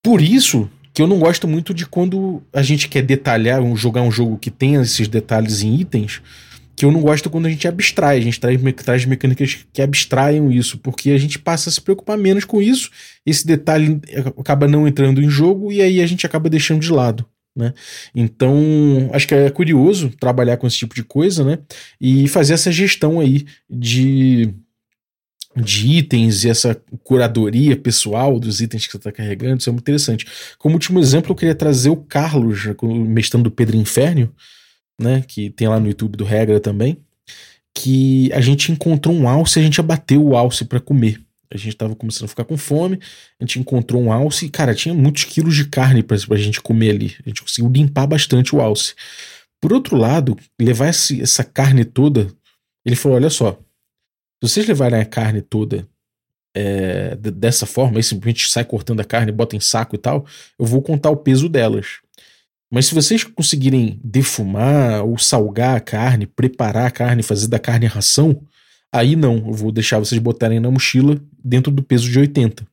[0.00, 4.10] Por isso que eu não gosto muito de quando a gente quer detalhar, jogar um
[4.10, 6.22] jogo que tenha esses detalhes em itens,
[6.76, 10.52] que eu não gosto quando a gente abstrai, a gente traz, traz mecânicas que abstraiam
[10.52, 12.90] isso, porque a gente passa a se preocupar menos com isso,
[13.24, 13.98] esse detalhe
[14.38, 17.26] acaba não entrando em jogo e aí a gente acaba deixando de lado.
[17.56, 17.72] Né?
[18.14, 18.54] Então,
[19.14, 21.58] acho que é curioso trabalhar com esse tipo de coisa, né?
[21.98, 24.52] E fazer essa gestão aí de,
[25.56, 29.84] de itens e essa curadoria pessoal dos itens que você está carregando, isso é muito
[29.84, 30.26] interessante.
[30.58, 32.68] Como último exemplo, eu queria trazer o Carlos,
[33.08, 34.30] mestrando do Pedro Inferno,
[35.00, 35.22] né?
[35.26, 36.98] Que tem lá no YouTube do Regra também.
[37.74, 41.20] Que a gente encontrou um alce a gente abateu o alce para comer.
[41.50, 42.98] A gente tava começando a ficar com fome,
[43.38, 46.60] a gente encontrou um alce e, cara, tinha muitos quilos de carne pra, pra gente
[46.60, 47.16] comer ali.
[47.24, 48.94] A gente conseguiu limpar bastante o alce.
[49.60, 52.28] Por outro lado, levar esse, essa carne toda,
[52.84, 53.52] ele falou: olha só,
[54.42, 55.88] se vocês levarem a carne toda
[56.54, 60.26] é, dessa forma, aí simplesmente sai cortando a carne, bota em saco e tal,
[60.58, 61.98] eu vou contar o peso delas.
[62.70, 67.86] Mas se vocês conseguirem defumar ou salgar a carne, preparar a carne, fazer da carne
[67.86, 68.40] ração,
[68.92, 72.66] aí não, eu vou deixar vocês botarem na mochila dentro do peso de 80.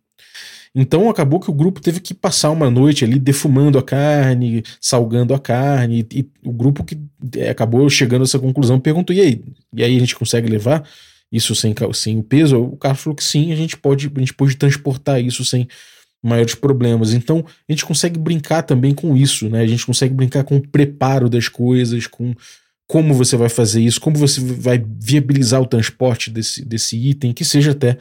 [0.76, 5.34] Então acabou que o grupo teve que passar uma noite ali defumando a carne, salgando
[5.34, 6.98] a carne, e, o grupo que
[7.38, 9.44] é, acabou chegando a essa conclusão perguntou: e aí?
[9.72, 10.84] E aí a gente consegue levar
[11.32, 12.60] isso sem, sem o peso?
[12.60, 15.68] O cara falou que sim, a gente pode, a gente pode transportar isso sem
[16.24, 17.14] maiores problemas.
[17.14, 19.60] Então, a gente consegue brincar também com isso, né?
[19.60, 22.34] A gente consegue brincar com o preparo das coisas, com
[22.88, 27.44] como você vai fazer isso, como você vai viabilizar o transporte desse, desse item, que
[27.44, 27.98] seja até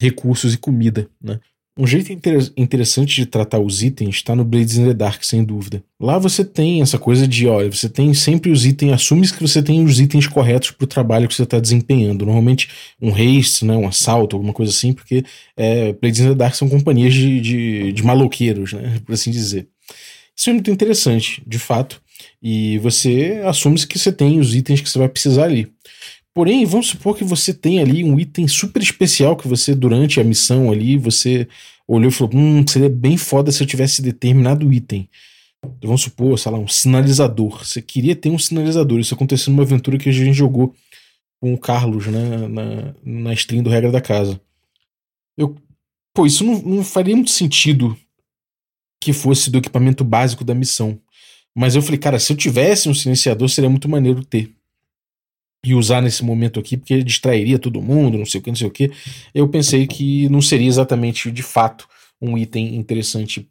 [0.00, 1.38] recursos e comida, né?
[1.74, 5.42] Um jeito inter interessante de tratar os itens está no Blades in the Dark, sem
[5.42, 5.82] dúvida.
[5.98, 9.62] Lá você tem essa coisa de, olha, você tem sempre os itens, assume que você
[9.62, 12.26] tem os itens corretos para o trabalho que você está desempenhando.
[12.26, 12.68] Normalmente
[13.00, 15.24] um haste, né, um assalto, alguma coisa assim, porque
[15.56, 19.66] é, Blades in the Dark são companhias de, de, de maloqueiros, né, por assim dizer.
[20.36, 22.02] Isso é muito interessante, de fato,
[22.42, 25.72] e você assume que você tem os itens que você vai precisar ali.
[26.34, 30.24] Porém, vamos supor que você tem ali um item super especial que você, durante a
[30.24, 31.46] missão ali, você
[31.86, 35.08] olhou e falou: Hum, seria bem foda se eu tivesse determinado item.
[35.82, 37.64] Vamos supor, sei lá, um sinalizador.
[37.64, 38.98] Você queria ter um sinalizador.
[38.98, 40.74] Isso aconteceu numa aventura que a gente jogou
[41.40, 44.40] com o Carlos, né, na, na stream do Regra da Casa.
[45.36, 45.56] Eu,
[46.14, 47.96] pô, isso não, não faria muito sentido
[49.00, 51.00] que fosse do equipamento básico da missão.
[51.54, 54.52] Mas eu falei, cara, se eu tivesse um silenciador, seria muito maneiro ter
[55.64, 58.66] e usar nesse momento aqui, porque distrairia todo mundo, não sei o que, não sei
[58.66, 58.90] o que.
[59.32, 61.88] Eu pensei que não seria exatamente, de fato,
[62.20, 63.48] um item interessante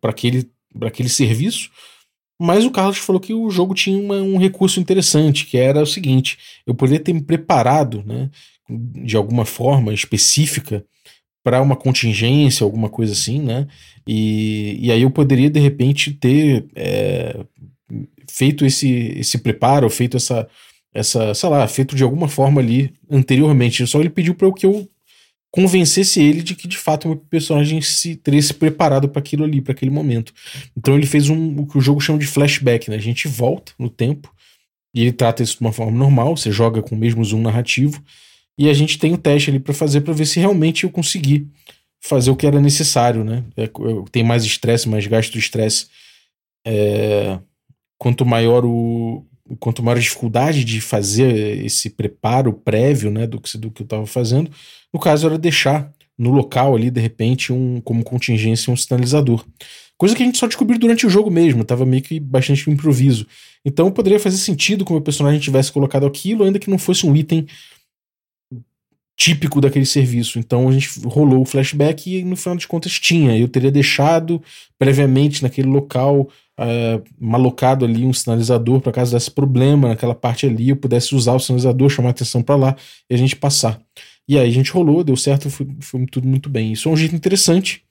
[0.00, 0.48] para aquele,
[0.82, 1.70] aquele serviço.
[2.40, 5.86] Mas o Carlos falou que o jogo tinha uma, um recurso interessante, que era o
[5.86, 8.30] seguinte: eu poderia ter me preparado, né,
[8.68, 10.84] de alguma forma específica,
[11.42, 13.66] para uma contingência, alguma coisa assim, né?
[14.06, 17.44] E, e aí eu poderia, de repente, ter é,
[18.30, 20.48] feito esse, esse preparo, feito essa,
[20.92, 23.86] essa, sei lá, feito de alguma forma ali anteriormente.
[23.86, 24.88] Só ele pediu para que eu
[25.50, 29.44] convencesse ele de que de fato o meu personagem se teria se preparado para aquilo
[29.44, 30.32] ali, para aquele momento.
[30.76, 32.96] Então ele fez um, o que o jogo chama de flashback, né?
[32.96, 34.32] A gente volta no tempo
[34.94, 38.02] e ele trata isso de uma forma normal, você joga com o mesmo zoom narrativo
[38.58, 40.90] e a gente tem o um teste ali para fazer para ver se realmente eu
[40.90, 41.48] consegui
[42.00, 43.44] fazer o que era necessário, né?
[43.56, 43.68] É,
[44.10, 45.86] tem mais estresse, mais gasto de estresse.
[46.64, 47.38] É,
[47.98, 49.24] quanto maior o,
[49.58, 53.84] quanto maior a dificuldade de fazer esse preparo prévio né, do, que, do que eu
[53.84, 54.50] estava fazendo,
[54.92, 59.44] no caso era deixar no local ali, de repente, um como contingência um sinalizador.
[59.96, 63.26] Coisa que a gente só descobriu durante o jogo mesmo, tava meio que bastante improviso.
[63.64, 67.14] Então poderia fazer sentido como o personagem tivesse colocado aquilo, ainda que não fosse um
[67.16, 67.46] item
[69.20, 70.38] típico daquele serviço.
[70.38, 73.36] Então a gente rolou o flashback e no final de contas tinha.
[73.38, 74.42] Eu teria deixado
[74.78, 76.22] previamente naquele local
[76.58, 81.34] uh, malocado ali um sinalizador para caso desse problema naquela parte ali, eu pudesse usar
[81.34, 82.76] o sinalizador, chamar atenção para lá
[83.10, 83.78] e a gente passar.
[84.26, 86.72] E aí a gente rolou, deu certo, foi, foi tudo muito bem.
[86.72, 87.82] Isso é um jeito interessante.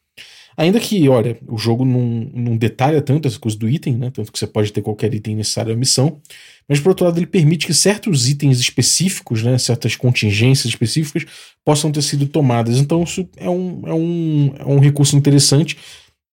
[0.59, 4.11] Ainda que, olha, o jogo não, não detalha tanto essa coisa do item, né?
[4.11, 6.19] Tanto que você pode ter qualquer item necessário à missão.
[6.67, 9.57] Mas, por outro lado, ele permite que certos itens específicos, né?
[9.57, 11.25] Certas contingências específicas
[11.63, 12.77] possam ter sido tomadas.
[12.77, 15.77] Então, isso é um, é um, é um recurso interessante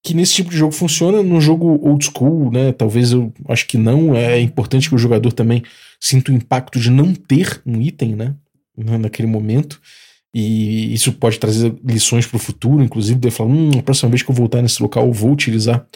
[0.02, 2.72] que nesse tipo de jogo funciona no jogo old school, né?
[2.72, 4.16] Talvez eu acho que não.
[4.16, 5.62] É importante que o jogador também
[6.00, 8.34] sinta o impacto de não ter um item, né?
[8.76, 9.80] Naquele momento.
[10.38, 14.22] E isso pode trazer lições para o futuro, inclusive, de falar: hum, a próxima vez
[14.22, 15.86] que eu voltar nesse local, eu vou utilizar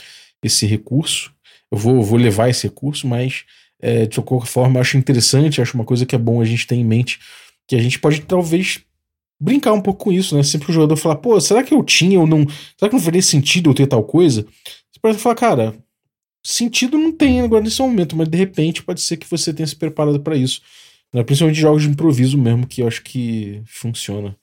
[0.43, 1.31] esse recurso,
[1.71, 3.45] eu vou, eu vou levar esse recurso, mas
[3.79, 6.75] é, de qualquer forma, acho interessante, acho uma coisa que é bom a gente ter
[6.75, 7.21] em mente,
[7.69, 8.81] que a gente pode talvez
[9.39, 10.43] brincar um pouco com isso, né?
[10.43, 12.47] Sempre o jogador falar, pô, será que eu tinha ou não.
[12.79, 14.47] Será que não faria sentido eu ter tal coisa?
[14.91, 15.75] Você pode falar, cara,
[16.43, 19.77] sentido não tem agora nesse momento, mas de repente pode ser que você tenha se
[19.77, 20.63] preparado para isso.
[21.13, 21.23] Né?
[21.25, 24.37] Principalmente jogos de improviso mesmo, que eu acho que funciona.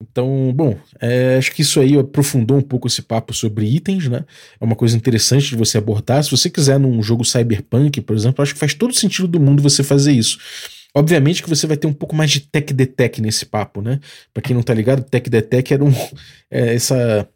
[0.00, 4.24] Então, bom, é, acho que isso aí aprofundou um pouco esse papo sobre itens, né?
[4.60, 6.22] É uma coisa interessante de você abordar.
[6.22, 9.60] Se você quiser num jogo cyberpunk, por exemplo, acho que faz todo sentido do mundo
[9.60, 10.38] você fazer isso.
[10.94, 13.98] Obviamente que você vai ter um pouco mais de tech de tech nesse papo, né?
[14.32, 15.92] Para quem não tá ligado, tech de tech era um
[16.50, 17.28] é, essa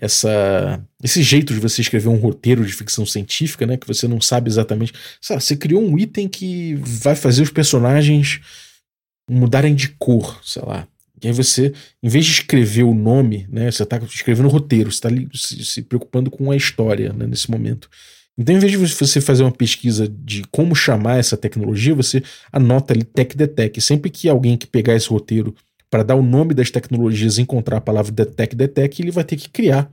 [0.00, 4.20] essa esse jeito de você escrever um roteiro de ficção científica, né, que você não
[4.20, 8.40] sabe exatamente, sabe, você criou um item que vai fazer os personagens
[9.28, 10.86] mudarem de cor, sei lá.
[11.22, 11.72] E aí você,
[12.02, 15.64] em vez de escrever o nome, né, você está escrevendo o roteiro, você está se,
[15.64, 17.88] se, preocupando com a história né, nesse momento.
[18.36, 22.92] Então, em vez de você fazer uma pesquisa de como chamar essa tecnologia, você anota
[22.92, 23.80] ali Tech Detect.
[23.80, 25.54] Sempre que alguém que pegar esse roteiro
[25.92, 29.50] para dar o nome das tecnologias encontrar a palavra Detect Detect, ele vai ter que
[29.50, 29.92] criar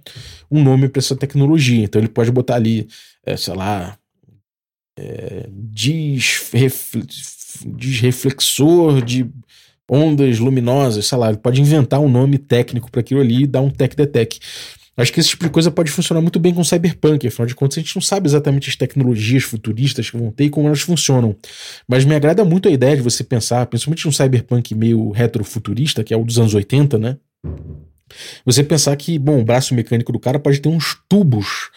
[0.49, 1.83] um nome para essa tecnologia.
[1.83, 2.87] Então, ele pode botar ali,
[3.25, 3.97] é, sei lá,
[4.97, 5.49] é,
[7.65, 9.29] desreflexor de
[9.91, 13.59] ondas luminosas, sei lá, ele pode inventar um nome técnico para aquilo ali e dar
[13.59, 14.39] um tech detect.
[14.99, 17.77] Acho que esse tipo de coisa pode funcionar muito bem com Cyberpunk, afinal de contas
[17.77, 21.37] a gente não sabe exatamente as tecnologias futuristas que vão ter e como elas funcionam.
[21.87, 26.13] Mas me agrada muito a ideia de você pensar, principalmente num Cyberpunk meio retrofuturista, que
[26.13, 27.15] é o dos anos 80, né?
[28.45, 31.69] Você pensar que, bom, o braço mecânico do cara pode ter uns tubos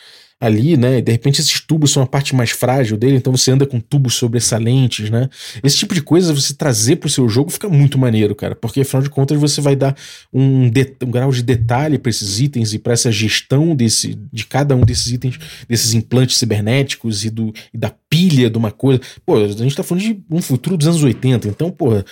[0.42, 1.00] ali, né?
[1.00, 4.14] De repente esses tubos são a parte mais frágil dele, então você anda com tubos
[4.14, 5.28] sobressalentes, né?
[5.62, 9.04] Esse tipo de coisa você trazer pro seu jogo fica muito maneiro, cara, porque afinal
[9.04, 9.96] de contas você vai dar
[10.32, 14.74] um, um grau de detalhe para esses itens e para essa gestão desse, de cada
[14.74, 15.38] um desses itens,
[15.68, 19.00] desses implantes cibernéticos e, do, e da pilha de uma coisa.
[19.24, 22.02] Pô, a gente tá falando de um futuro dos anos 80, então, pô,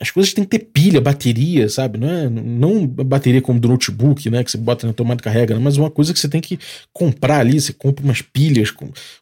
[0.00, 1.98] as coisas têm que ter pilha, bateria, sabe?
[1.98, 4.44] Não é não bateria como do notebook, né?
[4.44, 6.58] Que você bota na tomada e carrega, mas uma coisa que você tem que
[6.92, 7.60] comprar ali.
[7.60, 8.72] Você compra umas pilhas,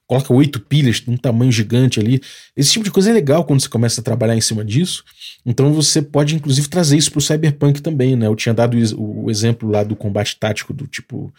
[0.06, 2.20] coloca oito pilhas de um tamanho gigante ali.
[2.54, 5.02] Esse tipo de coisa é legal quando você começa a trabalhar em cima disso.
[5.44, 8.26] Então você pode, inclusive, trazer isso para o Cyberpunk também, né?
[8.26, 11.32] Eu tinha dado o exemplo lá do combate tático do tipo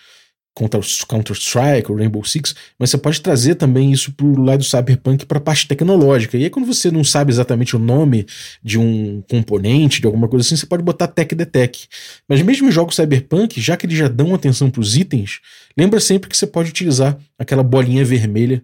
[1.08, 5.38] Counter-Strike ou Rainbow Six, mas você pode trazer também isso para o lado cyberpunk para
[5.38, 6.38] a parte tecnológica.
[6.38, 8.26] E aí, quando você não sabe exatamente o nome
[8.64, 11.88] de um componente, de alguma coisa assim, você pode botar Tech Detect.
[12.28, 15.39] Mas mesmo em jogos cyberpunk, já que eles já dão atenção para os itens,
[15.78, 18.64] lembra sempre que você pode utilizar aquela bolinha vermelha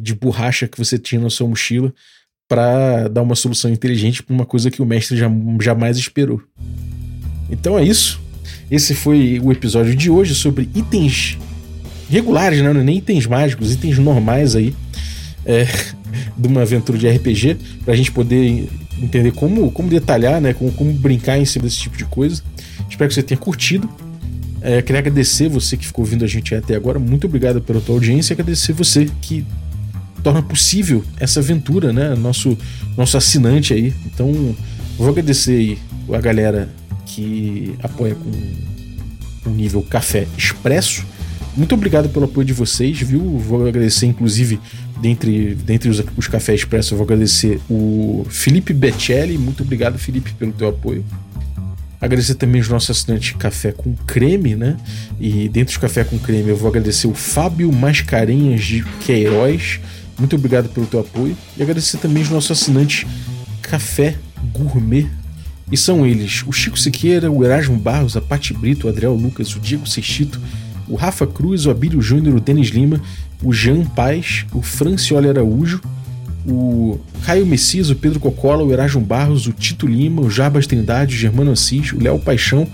[0.00, 1.92] de borracha que você tinha na sua mochila
[2.48, 5.28] para dar uma solução inteligente para uma coisa que o mestre já,
[5.60, 6.40] jamais esperou.
[7.50, 8.23] Então é isso.
[8.70, 11.38] Esse foi o episódio de hoje sobre itens
[12.08, 12.70] regulares, né?
[12.70, 14.74] é nem itens mágicos, itens normais aí
[15.44, 15.66] é,
[16.36, 18.68] de uma aventura de RPG, para a gente poder
[19.00, 20.54] entender como, como detalhar, né?
[20.54, 22.42] Como, como brincar em cima desse tipo de coisa.
[22.88, 23.88] Espero que você tenha curtido.
[24.60, 26.98] É, queria agradecer você que ficou ouvindo a gente até agora.
[26.98, 28.32] Muito obrigado pela tua audiência.
[28.32, 29.44] Agradecer você que
[30.22, 32.14] torna possível essa aventura, né?
[32.14, 32.56] Nosso,
[32.96, 33.92] nosso assinante aí.
[34.06, 34.54] Então,
[34.96, 35.78] vou agradecer aí
[36.12, 36.68] a galera
[37.06, 38.30] que apoia com
[39.50, 41.04] um nível café expresso.
[41.56, 43.38] Muito obrigado pelo apoio de vocês, viu?
[43.38, 44.58] Vou agradecer, inclusive,
[45.00, 49.38] dentre, dentre os, os cafés expressos, eu vou agradecer o Felipe Becelli.
[49.38, 51.04] Muito obrigado, Felipe, pelo teu apoio.
[52.00, 54.76] Agradecer também os nossos assinantes Café com Creme, né?
[55.18, 59.80] E dentro dos Café com Creme eu vou agradecer o Fábio Mascarenhas de Queiroz.
[60.18, 61.36] Muito obrigado pelo teu apoio.
[61.56, 63.06] E agradecer também os nossos assinantes
[63.62, 64.16] Café
[64.52, 65.08] Gourmet
[65.74, 69.56] e são eles o Chico Siqueira, o Erasmo Barros, a Pati Brito, o Adriel Lucas,
[69.56, 70.40] o Diego Sextito,
[70.88, 73.00] o Rafa Cruz, o Abílio Júnior, o Denis Lima,
[73.42, 75.80] o Jean Paz, o Francioli Araújo,
[76.46, 81.16] o Caio Messias, o Pedro Cocola, o Erasmo Barros, o Tito Lima, o Jarbas Trindade,
[81.16, 82.68] o Germano Assis, o Léo Paixão,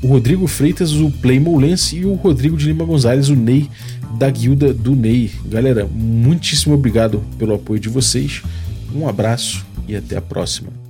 [0.00, 3.68] o Rodrigo Freitas, o Play Moulense e o Rodrigo de Lima Gonzalez, o Ney
[4.16, 5.32] da guilda do Ney.
[5.46, 8.40] Galera, muitíssimo obrigado pelo apoio de vocês.
[8.94, 10.85] Um abraço e até a próxima.